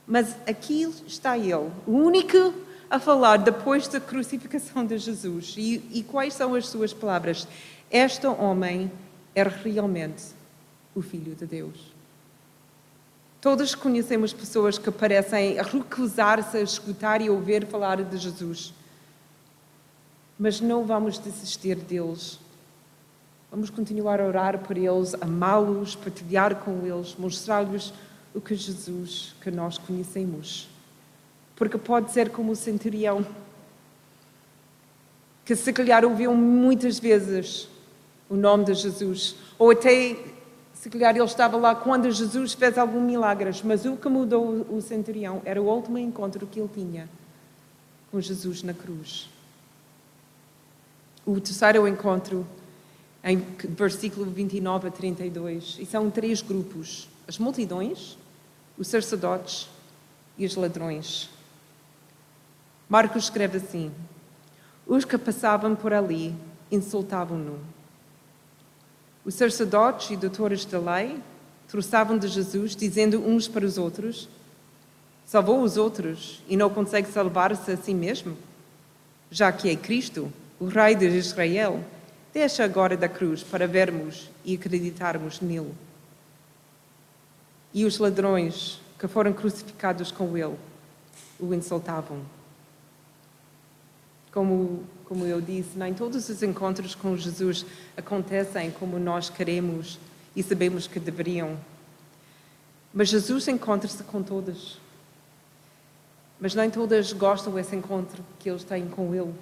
Mas 0.06 0.36
aqui 0.46 0.82
está 1.08 1.38
ele, 1.38 1.72
o 1.88 1.92
único 1.94 2.68
a 2.90 3.00
falar 3.00 3.38
depois 3.38 3.88
da 3.88 4.00
crucificação 4.00 4.86
de 4.86 4.98
Jesus. 4.98 5.54
E, 5.58 5.84
e 5.92 6.04
quais 6.04 6.34
são 6.34 6.56
as 6.56 6.68
suas 6.68 6.94
palavras? 6.94 7.48
Este 7.92 8.26
homem 8.26 8.92
era 9.36 9.50
realmente 9.50 10.24
o 10.96 11.02
Filho 11.02 11.36
de 11.36 11.46
Deus. 11.46 11.94
Todos 13.40 13.76
conhecemos 13.76 14.34
pessoas 14.34 14.78
que 14.78 14.92
parecem 14.92 15.56
recusar-se 15.62 16.58
a 16.58 16.62
escutar 16.62 17.22
e 17.22 17.30
ouvir 17.30 17.66
falar 17.68 18.04
de 18.04 18.18
Jesus. 18.18 18.74
Mas 20.38 20.60
não 20.60 20.84
vamos 20.84 21.18
desistir 21.20 21.76
deles. 21.76 22.40
Vamos 23.52 23.70
continuar 23.70 24.20
a 24.20 24.26
orar 24.26 24.60
por 24.60 24.78
eles, 24.78 25.16
amá-los, 25.22 25.96
partilhar 25.96 26.56
com 26.56 26.86
eles, 26.86 27.16
mostrar-lhes 27.18 27.94
o 28.34 28.42
que 28.42 28.56
Jesus 28.56 29.36
que 29.42 29.50
nós 29.50 29.78
conhecemos 29.78 30.68
porque 31.60 31.78
pode 31.78 32.12
ser 32.12 32.30
como 32.30 32.54
o 32.54 32.56
centurião, 32.56 33.24
que 35.44 35.54
se 35.58 35.74
calhar 35.74 36.06
ouviu 36.06 36.34
muitas 36.34 36.98
vezes 36.98 37.68
o 38.30 38.36
nome 38.36 38.64
de 38.64 38.74
Jesus, 38.76 39.36
ou 39.58 39.72
até 39.72 40.16
se 40.74 40.90
calhar 40.90 41.14
ele 41.14 41.26
estava 41.26 41.58
lá 41.58 41.76
quando 41.76 42.10
Jesus 42.10 42.54
fez 42.54 42.78
algum 42.78 43.02
milagre, 43.02 43.52
mas 43.66 43.84
o 43.84 43.98
que 43.98 44.08
mudou 44.08 44.66
o 44.70 44.82
centurião 44.82 45.42
era 45.44 45.62
o 45.62 45.66
último 45.66 45.98
encontro 45.98 46.48
que 46.48 46.62
ele 46.62 46.70
tinha 46.74 47.10
com 48.10 48.22
Jesus 48.22 48.64
na 48.64 48.74
cruz. 48.74 49.30
O 51.26 51.42
terceiro 51.42 51.86
encontro, 51.90 52.48
em 53.22 53.38
versículo 53.76 54.32
29 54.32 54.88
a 54.88 54.92
32, 54.92 55.78
e 55.80 55.86
são 55.86 56.10
três 56.10 56.42
grupos: 56.42 57.10
as 57.28 57.38
multidões, 57.38 58.18
os 58.78 58.88
sacerdotes 58.88 59.68
e 60.38 60.46
os 60.46 60.56
ladrões. 60.56 61.30
Marcos 62.90 63.26
escreve 63.26 63.58
assim: 63.58 63.92
Os 64.88 65.06
que 65.06 65.16
passavam 65.16 65.76
por 65.76 65.94
ali 65.94 66.36
insultavam-no. 66.72 67.60
Os 69.24 69.36
sacerdotes 69.36 70.10
e 70.10 70.18
doutores 70.18 70.66
da 70.66 70.80
lei 70.80 71.20
trouxavam 71.68 72.18
de 72.18 72.28
Jesus, 72.28 72.76
dizendo 72.76 73.20
uns 73.20 73.48
para 73.48 73.64
os 73.64 73.78
outros: 73.78 74.28
Salvou 75.24 75.62
os 75.62 75.78
outros 75.78 76.42
e 76.50 76.58
não 76.58 76.72
consegue 76.72 77.12
salvar-se 77.12 77.72
a 77.72 77.78
si 77.78 77.94
mesmo? 77.94 78.36
Já 79.30 79.52
que 79.52 79.70
é 79.70 79.76
Cristo, 79.76 80.34
o 80.60 80.66
Rei 80.66 80.96
de 80.96 81.06
Israel, 81.06 81.84
deixa 82.34 82.64
agora 82.64 82.98
da 82.98 83.08
cruz 83.08 83.44
para 83.44 83.68
vermos 83.68 84.32
e 84.44 84.56
acreditarmos 84.56 85.40
nele. 85.40 85.76
E 87.72 87.86
os 87.86 88.00
ladrões 88.00 88.82
que 88.98 89.08
foram 89.08 89.32
crucificados 89.32 90.12
com 90.12 90.36
ele 90.36 90.58
o 91.40 91.54
insultavam. 91.54 92.39
Como, 94.32 94.84
como 95.06 95.26
eu 95.26 95.42
disse, 95.42 95.78
nem 95.78 95.94
todos 95.94 96.30
os 96.30 96.44
encontros 96.44 96.94
com 96.94 97.18
Jesus 97.18 97.66
acontecem 97.98 98.70
como 98.72 99.00
nós 99.00 99.30
queremos 99.30 100.00
e 100.36 100.44
sabemos 100.44 100.88
que 100.88 101.00
deveriam. 101.00 101.58
Mas 102.94 103.10
Jesus 103.10 103.48
encontra-se 103.48 104.04
com 104.04 104.22
todas. 104.22 104.78
Mas 106.40 106.56
nem 106.56 106.70
todas 106.70 107.12
gostam 107.12 107.54
desse 107.54 107.76
encontro 107.76 108.24
que 108.40 108.50
eles 108.50 108.64
têm 108.64 108.88
com 108.88 109.14
Ele. 109.14 109.34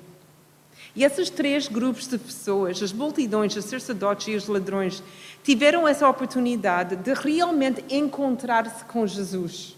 E 0.95 1.04
esses 1.04 1.30
três 1.30 1.67
grupos 1.67 2.08
de 2.08 2.17
pessoas, 2.17 2.82
as 2.82 2.91
multidões, 2.91 3.56
os 3.56 3.65
sacerdotes 3.65 4.28
e 4.28 4.36
os 4.36 4.47
ladrões, 4.47 5.04
tiveram 5.43 5.88
essa 5.88 6.08
oportunidade 6.10 6.95
de 6.95 7.13
realmente 7.13 7.84
encontrar-se 7.89 8.84
com 8.86 9.06
Jesus. 9.06 9.76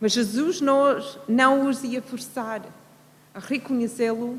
Mas 0.00 0.12
Jesus 0.12 0.60
não, 0.60 1.02
não 1.26 1.68
os 1.68 1.82
ia 1.82 2.02
forçar 2.02 2.62
reconhecê-lo 3.34 4.38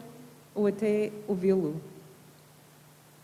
ou 0.54 0.68
até 0.68 1.12
ouvi-lo. 1.28 1.82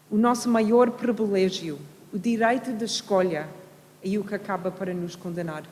O 0.09 0.17
nosso 0.17 0.49
maior 0.49 0.91
privilégio, 0.91 1.79
o 2.13 2.19
direito 2.19 2.73
de 2.73 2.83
escolha, 2.83 3.47
é 4.03 4.17
o 4.17 4.23
que 4.23 4.35
acaba 4.35 4.69
para 4.69 4.93
nos 4.93 5.15
condenar. 5.15 5.63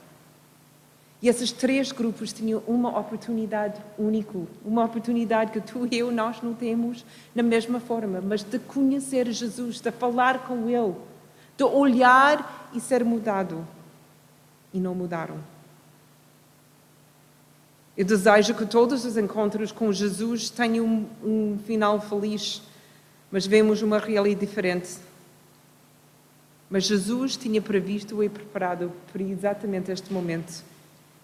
E 1.21 1.27
esses 1.27 1.51
três 1.51 1.91
grupos 1.91 2.31
tinham 2.31 2.63
uma 2.65 2.97
oportunidade 2.97 3.81
única, 3.97 4.39
uma 4.63 4.85
oportunidade 4.85 5.51
que 5.51 5.59
tu 5.59 5.85
e 5.91 5.97
eu, 5.97 6.11
nós 6.11 6.41
não 6.41 6.53
temos 6.53 7.05
na 7.35 7.43
mesma 7.43 7.81
forma, 7.81 8.21
mas 8.21 8.41
de 8.41 8.57
conhecer 8.57 9.29
Jesus, 9.29 9.81
de 9.81 9.91
falar 9.91 10.47
com 10.47 10.69
Ele, 10.69 10.95
de 11.57 11.63
olhar 11.65 12.69
e 12.73 12.79
ser 12.79 13.03
mudado. 13.03 13.67
E 14.73 14.79
não 14.79 14.95
mudaram. 14.95 15.37
Eu 17.99 18.05
desejo 18.05 18.53
que 18.53 18.65
todos 18.65 19.03
os 19.03 19.17
encontros 19.17 19.73
com 19.73 19.91
Jesus 19.91 20.49
tenham 20.49 20.85
um, 20.85 21.05
um 21.21 21.59
final 21.65 21.99
feliz, 21.99 22.61
mas 23.29 23.45
vemos 23.45 23.81
uma 23.81 23.97
realidade 23.99 24.45
diferente. 24.45 24.95
Mas 26.69 26.85
Jesus 26.85 27.35
tinha 27.35 27.61
previsto 27.61 28.23
e 28.23 28.29
preparado 28.29 28.89
para 29.11 29.21
exatamente 29.21 29.91
este 29.91 30.13
momento. 30.13 30.63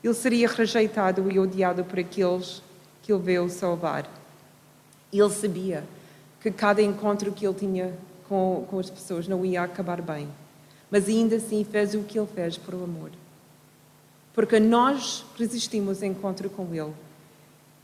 Ele 0.04 0.14
seria 0.14 0.50
rejeitado 0.50 1.32
e 1.32 1.40
odiado 1.40 1.82
por 1.86 1.98
aqueles 1.98 2.62
que 3.02 3.14
ele 3.14 3.24
veio 3.24 3.50
salvar. 3.50 4.06
Ele 5.14 5.30
sabia 5.30 5.82
que 6.42 6.52
cada 6.52 6.82
encontro 6.82 7.32
que 7.32 7.48
ele 7.48 7.56
tinha 7.56 7.94
com, 8.28 8.68
com 8.70 8.80
as 8.80 8.90
pessoas 8.90 9.30
não 9.30 9.46
ia 9.46 9.64
acabar 9.64 10.02
bem, 10.02 10.28
mas 10.92 11.08
ainda 11.08 11.38
assim 11.38 11.64
fez 11.64 11.96
o 11.96 12.04
que 12.04 12.20
ele 12.20 12.28
fez 12.36 12.58
por 12.58 12.74
amor 12.74 13.12
porque 14.36 14.60
nós 14.60 15.26
resistimos 15.40 16.04
ao 16.04 16.10
encontro 16.10 16.50
com 16.50 16.68
Ele. 16.76 16.94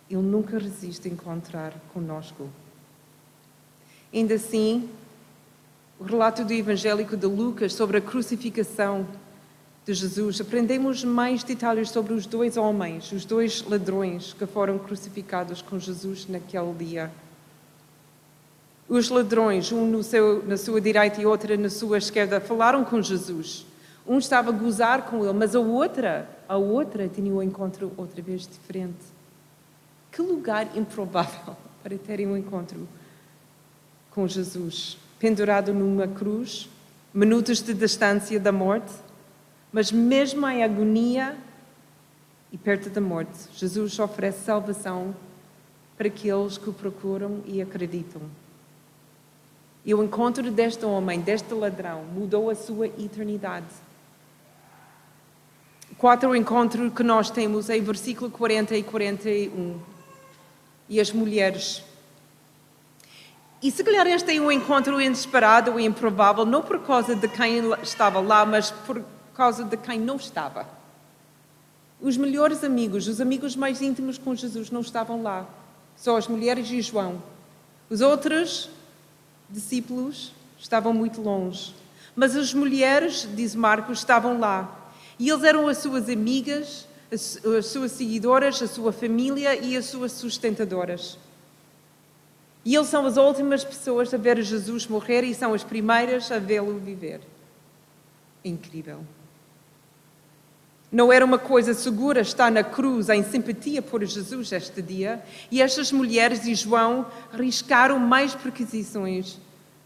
Ele 0.10 0.22
nunca 0.22 0.60
resiste 0.60 1.08
a 1.08 1.12
encontrar 1.12 1.74
conosco. 1.94 2.50
Ainda 4.14 4.34
assim, 4.34 4.90
o 5.98 6.04
relato 6.04 6.44
do 6.44 6.52
Evangélico 6.52 7.16
de 7.16 7.26
Lucas 7.26 7.74
sobre 7.74 8.00
a 8.00 8.02
crucificação 8.02 9.08
de 9.86 9.94
Jesus, 9.94 10.42
aprendemos 10.42 11.04
mais 11.06 11.42
detalhes 11.42 11.90
sobre 11.90 12.14
os 12.14 12.26
dois 12.26 12.58
homens, 12.58 13.12
os 13.14 13.24
dois 13.24 13.64
ladrões 13.64 14.34
que 14.34 14.46
foram 14.46 14.78
crucificados 14.78 15.62
com 15.62 15.80
Jesus 15.80 16.28
naquele 16.28 16.74
dia. 16.74 17.10
Os 18.90 19.10
ladrões, 19.10 19.72
um 19.72 20.04
seu, 20.04 20.44
na 20.46 20.58
sua 20.58 20.82
direita 20.82 21.22
e 21.22 21.26
outro 21.26 21.58
na 21.58 21.70
sua 21.70 21.98
esquerda, 21.98 22.42
falaram 22.42 22.84
com 22.84 23.02
Jesus. 23.02 23.66
Um 24.08 24.18
estava 24.18 24.50
a 24.50 24.54
gozar 24.54 25.04
com 25.04 25.24
ele, 25.24 25.34
mas 25.34 25.56
a 25.56 25.60
outra, 25.60 26.28
a 26.48 26.58
outra 26.58 27.08
tinha 27.08 27.34
um 27.34 27.42
encontro 27.42 27.92
outra 27.96 28.22
vez 28.22 28.48
diferente. 28.48 29.06
Que 30.12 30.22
lugar 30.22 30.76
improvável 30.76 31.56
para 31.84 31.98
terem 31.98 32.28
um 32.28 32.36
encontro 32.36 32.88
com 34.10 34.28
Jesus, 34.28 34.98
pendurado 35.20 35.74
numa 35.74 36.08
cruz, 36.08 36.70
minutos 37.14 37.62
de 37.62 37.74
distância 37.74 38.40
da 38.40 38.52
morte, 38.52 38.92
mas 39.72 39.92
mesmo 39.92 40.48
em 40.48 40.64
agonia 40.64 41.38
e 42.52 42.58
perto 42.58 42.90
da 42.90 43.00
morte, 43.00 43.48
Jesus 43.54 43.98
oferece 44.00 44.44
salvação 44.44 45.16
para 45.98 46.08
aqueles 46.08 46.58
que 46.58 46.70
o 46.70 46.74
procuram 46.74 47.42
e 47.46 47.62
acreditam. 47.62 48.22
E 49.86 49.94
o 49.94 50.04
encontro 50.04 50.52
deste 50.52 50.86
homem, 50.86 51.22
deste 51.22 51.54
ladrão, 51.54 52.04
mudou 52.04 52.50
a 52.50 52.56
sua 52.56 52.88
eternidade. 52.88 53.68
Quatro 56.02 56.36
encontros 56.36 56.92
que 56.92 57.04
nós 57.04 57.30
temos 57.30 57.70
em 57.70 57.80
versículo 57.80 58.32
40 58.32 58.76
e 58.76 58.82
41. 58.82 59.80
E 60.90 61.00
as 61.00 61.12
mulheres. 61.12 61.84
E 63.62 63.70
se 63.70 63.84
calhar 63.84 64.08
este 64.08 64.36
é 64.36 64.42
um 64.42 64.52
encontro 64.52 65.00
inesperado 65.00 65.80
e 65.80 65.86
improvável, 65.86 66.44
não 66.44 66.64
por 66.64 66.80
causa 66.80 67.16
de 67.16 67.28
quem 67.28 67.72
estava 67.84 68.20
lá, 68.20 68.44
mas 68.44 68.72
por 68.72 69.06
causa 69.36 69.64
de 69.64 69.78
quem 69.78 70.00
não 70.00 70.16
estava. 70.16 70.68
Os 72.02 72.18
melhores 72.18 72.64
amigos, 72.64 73.08
os 73.08 73.22
amigos 73.22 73.56
mais 73.56 73.80
íntimos 73.80 74.18
com 74.18 74.34
Jesus, 74.34 74.72
não 74.72 74.82
estavam 74.82 75.22
lá. 75.22 75.46
Só 75.96 76.18
as 76.18 76.28
mulheres 76.28 76.68
e 76.72 76.82
João. 76.82 77.22
Os 77.92 78.02
outros 78.02 78.72
discípulos 79.48 80.34
estavam 80.60 80.96
muito 80.96 81.22
longe. 81.22 81.76
Mas 82.16 82.36
as 82.36 82.56
mulheres, 82.56 83.30
diz 83.36 83.54
Marcos, 83.54 84.00
estavam 84.00 84.40
lá. 84.40 84.81
E 85.22 85.30
eles 85.30 85.44
eram 85.44 85.68
as 85.68 85.78
suas 85.78 86.10
amigas, 86.10 86.88
as, 87.12 87.46
as 87.46 87.68
suas 87.68 87.92
seguidoras, 87.92 88.60
a 88.60 88.66
sua 88.66 88.92
família 88.92 89.56
e 89.56 89.78
as 89.78 89.86
suas 89.86 90.14
sustentadoras. 90.14 91.16
E 92.66 92.74
eles 92.74 92.88
são 92.88 93.06
as 93.06 93.18
últimas 93.18 93.64
pessoas 93.64 94.12
a 94.12 94.18
ver 94.18 94.42
Jesus 94.42 94.88
morrer 94.88 95.24
e 95.24 95.36
são 95.36 95.54
as 95.54 95.64
primeiras 95.64 96.32
a 96.32 96.40
vê-lo 96.40 96.80
viver. 96.80 97.22
Incrível. 98.44 99.02
Não 100.92 101.14
era 101.14 101.24
uma 101.24 101.38
coisa 101.38 101.76
segura 101.76 102.22
estar 102.22 102.52
na 102.52 102.64
cruz 102.64 103.08
em 103.08 103.24
simpatia 103.24 103.84
por 103.84 104.04
Jesus 104.04 104.52
este 104.52 104.82
dia, 104.82 105.24
e 105.52 105.62
estas 105.62 105.92
mulheres 105.92 106.48
e 106.48 106.56
João 106.56 107.06
arriscaram 107.32 108.00
mais 108.00 108.34
perquisições 108.34 109.38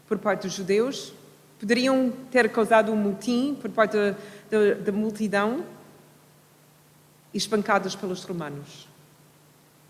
por 0.08 0.16
parte 0.16 0.46
dos 0.46 0.54
judeus, 0.54 1.12
poderiam 1.58 2.12
ter 2.30 2.48
causado 2.50 2.92
um 2.92 2.96
motim 2.96 3.56
por 3.60 3.70
parte 3.70 3.96
da, 4.84 4.92
multidão 4.92 5.64
e 7.32 7.38
espancadas 7.38 7.94
pelos 7.94 8.22
romanos. 8.24 8.88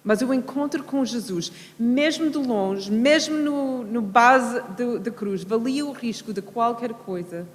Mas 0.05 0.23
o 0.23 0.33
encontro 0.33 0.85
com 0.85 1.05
Jesus, 1.05 1.51
mesmo 1.77 2.31
de 2.31 2.39
longe, 2.39 2.91
mesmo 2.93 3.37
no, 3.37 3.83
no 3.83 4.01
base 4.01 4.63
da 5.01 5.11
cruz, 5.11 5.43
valia 5.43 5.85
o 5.85 5.91
risco 5.91 6.33
de 6.33 6.41
qualquer 6.41 6.93
coisa 6.93 7.47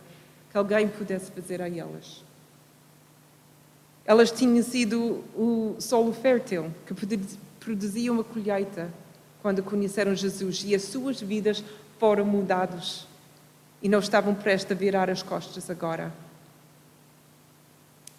que 0.51 0.57
alguém 0.57 0.87
pudesse 0.89 1.31
fazer 1.31 1.61
a 1.61 1.69
elas. 1.69 2.25
Elas 4.03 4.31
tinham 4.31 4.61
sido 4.63 5.23
o 5.33 5.75
solo 5.79 6.11
fértil 6.11 6.73
que 6.85 6.93
produzia 7.59 8.11
uma 8.11 8.23
colheita 8.23 8.91
quando 9.41 9.63
conheceram 9.63 10.13
Jesus 10.13 10.63
e 10.65 10.75
as 10.75 10.81
suas 10.83 11.21
vidas 11.21 11.63
foram 11.97 12.25
mudadas 12.25 13.07
e 13.81 13.89
não 13.89 13.99
estavam 13.99 14.35
prestes 14.35 14.71
a 14.71 14.75
virar 14.75 15.09
as 15.09 15.23
costas 15.23 15.69
agora. 15.69 16.11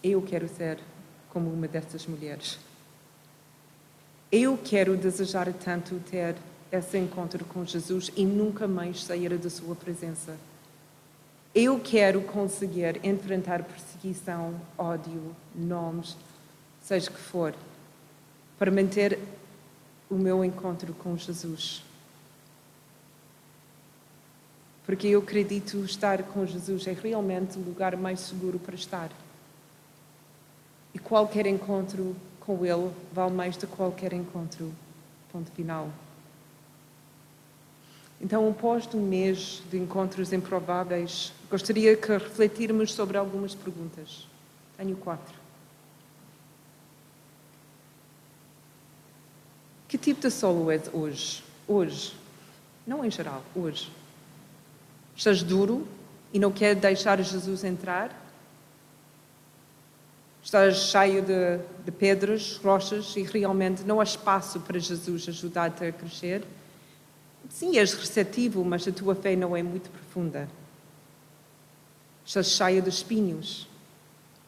Eu 0.02 0.20
quero 0.22 0.48
ser 0.48 0.78
como 1.30 1.50
uma 1.50 1.68
dessas 1.68 2.06
mulheres. 2.06 2.58
Eu 4.30 4.58
quero 4.58 4.96
desejar 4.96 5.52
tanto 5.52 6.00
ter 6.10 6.36
esse 6.70 6.98
encontro 6.98 7.44
com 7.44 7.64
Jesus 7.64 8.10
e 8.16 8.24
nunca 8.24 8.66
mais 8.66 9.04
sair 9.04 9.36
da 9.36 9.50
sua 9.50 9.74
presença. 9.74 10.36
Eu 11.54 11.78
quero 11.78 12.22
conseguir 12.22 12.98
enfrentar 13.04 13.62
perseguição, 13.62 14.58
ódio, 14.78 15.36
nomes, 15.54 16.16
seja 16.80 17.10
o 17.10 17.12
que 17.12 17.20
for, 17.20 17.54
para 18.58 18.70
manter 18.70 19.18
o 20.08 20.14
meu 20.14 20.42
encontro 20.42 20.94
com 20.94 21.16
Jesus. 21.16 21.84
Porque 24.92 25.06
eu 25.06 25.20
acredito 25.20 25.82
estar 25.86 26.22
com 26.22 26.44
Jesus 26.44 26.86
é 26.86 26.92
realmente 26.92 27.56
o 27.56 27.62
lugar 27.62 27.96
mais 27.96 28.20
seguro 28.20 28.58
para 28.58 28.74
estar. 28.74 29.10
E 30.92 30.98
qualquer 30.98 31.46
encontro 31.46 32.14
com 32.38 32.62
Ele 32.62 32.90
vale 33.10 33.32
mais 33.32 33.56
do 33.56 33.66
que 33.66 33.74
qualquer 33.74 34.12
encontro. 34.12 34.70
Ponto 35.32 35.50
final. 35.52 35.88
Então, 38.20 38.46
após 38.50 38.86
um 38.92 39.00
mês 39.00 39.62
de 39.70 39.78
encontros 39.78 40.30
improváveis, 40.30 41.32
gostaria 41.50 41.96
que 41.96 42.12
refletirmos 42.12 42.92
sobre 42.92 43.16
algumas 43.16 43.54
perguntas. 43.54 44.28
Tenho 44.76 44.94
quatro. 44.96 45.34
Que 49.88 49.96
tipo 49.96 50.20
de 50.20 50.30
solo 50.30 50.70
és 50.70 50.90
hoje? 50.92 51.42
Hoje. 51.66 52.14
Não 52.86 53.02
em 53.02 53.10
geral, 53.10 53.42
hoje. 53.56 53.90
Estás 55.16 55.42
duro 55.42 55.86
e 56.32 56.38
não 56.38 56.50
quer 56.50 56.74
deixar 56.74 57.20
Jesus 57.22 57.64
entrar? 57.64 58.18
Estás 60.42 60.76
cheio 60.76 61.22
de, 61.22 61.58
de 61.84 61.92
pedras, 61.92 62.56
rochas 62.56 63.14
e 63.16 63.22
realmente 63.22 63.84
não 63.84 64.00
há 64.00 64.04
espaço 64.04 64.58
para 64.60 64.78
Jesus 64.78 65.28
ajudar-te 65.28 65.84
a 65.84 65.92
crescer? 65.92 66.42
Sim, 67.48 67.78
és 67.78 67.92
receptivo, 67.94 68.64
mas 68.64 68.86
a 68.88 68.92
tua 68.92 69.14
fé 69.14 69.36
não 69.36 69.56
é 69.56 69.62
muito 69.62 69.90
profunda. 69.90 70.48
Estás 72.24 72.48
cheia 72.48 72.80
de 72.80 72.88
espinhos. 72.88 73.68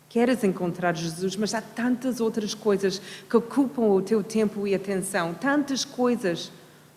Queres 0.09 0.43
encontrar 0.45 0.97
Jesus, 0.97 1.37
mas 1.37 1.55
há 1.55 1.61
tantas 1.61 2.21
outras 2.21 2.55
coisas 2.55 3.01
que 3.29 3.37
ocupam 3.37 3.83
o 3.83 4.03
teu 4.03 4.23
tempo 4.23 4.67
e 4.67 4.75
atenção, 4.75 5.35
tantas 5.35 5.85
coisas 5.85 6.51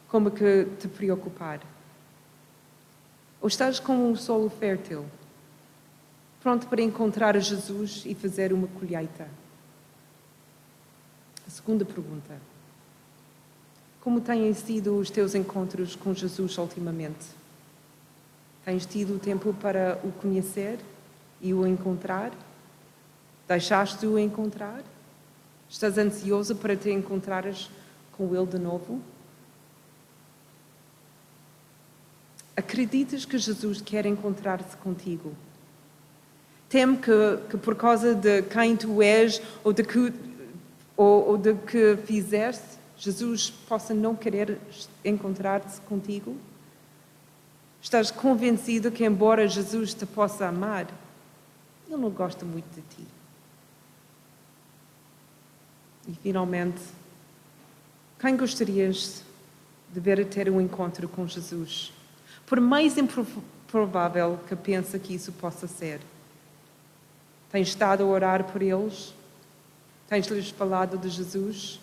como 0.08 0.32
que 0.32 0.68
te 0.80 0.88
preocupar. 0.88 1.60
Ou 3.48 3.50
estás 3.50 3.80
como 3.80 4.10
um 4.10 4.14
solo 4.14 4.50
fértil, 4.50 5.06
pronto 6.42 6.68
para 6.68 6.82
encontrar 6.82 7.40
Jesus 7.40 8.04
e 8.06 8.14
fazer 8.14 8.52
uma 8.52 8.68
colheita? 8.68 9.26
A 11.48 11.50
segunda 11.50 11.86
pergunta. 11.86 12.36
Como 14.02 14.20
têm 14.20 14.54
sido 14.54 14.98
os 14.98 15.10
teus 15.10 15.34
encontros 15.34 15.96
com 15.96 16.14
Jesus 16.14 16.58
ultimamente? 16.58 17.26
Tens 18.66 18.86
tido 18.86 19.18
tempo 19.18 19.54
para 19.54 19.98
o 20.04 20.12
conhecer 20.12 20.78
e 21.40 21.54
o 21.54 21.66
encontrar? 21.66 22.34
Deixaste-o 23.48 24.20
encontrar? 24.20 24.84
Estás 25.70 25.98
ansioso 25.98 26.54
para 26.58 26.76
te 26.76 26.92
encontrares 26.92 27.70
com 28.12 28.36
ele 28.36 28.46
de 28.46 28.60
novo? 28.60 29.02
Acreditas 32.58 33.24
que 33.24 33.38
Jesus 33.38 33.82
quer 33.82 34.08
encontrar-se 34.08 34.76
contigo? 34.78 35.32
Teme 36.68 36.98
que, 36.98 37.12
que, 37.52 37.56
por 37.56 37.76
causa 37.76 38.16
de 38.16 38.42
quem 38.42 38.76
tu 38.76 39.00
és 39.00 39.40
ou 39.64 39.72
de 39.72 39.84
que, 39.84 40.12
ou, 40.98 41.30
ou 41.30 41.38
de 41.38 41.54
que 41.54 41.96
fizeste, 41.98 42.80
Jesus 42.98 43.52
possa 43.52 43.94
não 43.94 44.16
querer 44.16 44.58
encontrar-se 45.06 45.80
contigo? 45.82 46.36
Estás 47.80 48.10
convencido 48.10 48.92
que, 48.92 49.06
embora 49.06 49.48
Jesus 49.48 49.94
te 49.94 50.08
possa 50.08 50.48
amar, 50.48 50.88
Ele 51.88 51.96
não 51.96 52.10
gosta 52.10 52.44
muito 52.44 52.68
de 52.74 52.82
ti? 52.82 53.08
E, 56.08 56.16
finalmente, 56.24 56.82
quem 58.20 58.36
gostarias 58.36 59.22
de 59.94 60.00
ver 60.00 60.26
ter 60.26 60.50
um 60.50 60.60
encontro 60.60 61.08
com 61.08 61.28
Jesus? 61.28 61.94
Por 62.48 62.62
mais 62.62 62.98
improvável 62.98 64.40
que 64.48 64.56
pensa 64.56 64.98
que 64.98 65.14
isso 65.14 65.34
possa 65.34 65.68
ser. 65.68 66.00
Tens 67.52 67.68
estado 67.68 68.04
a 68.04 68.08
orar 68.08 68.46
por 68.46 68.62
eles? 68.62 69.14
Tens-lhes 70.08 70.50
falado 70.50 70.98
de 70.98 71.10
Jesus? 71.10 71.80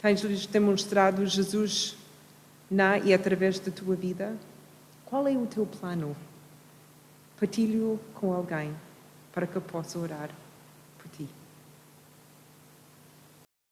Tens-lhes 0.00 0.44
demonstrado 0.44 1.26
Jesus 1.26 1.96
na 2.70 2.98
e 2.98 3.14
através 3.14 3.58
da 3.58 3.72
tua 3.72 3.96
vida? 3.96 4.36
Qual 5.06 5.26
é 5.26 5.32
o 5.32 5.46
teu 5.46 5.64
plano? 5.64 6.14
Partilho 7.40 7.98
com 8.14 8.32
alguém 8.32 8.74
para 9.32 9.46
que 9.46 9.58
possa 9.58 9.98
orar. 9.98 10.28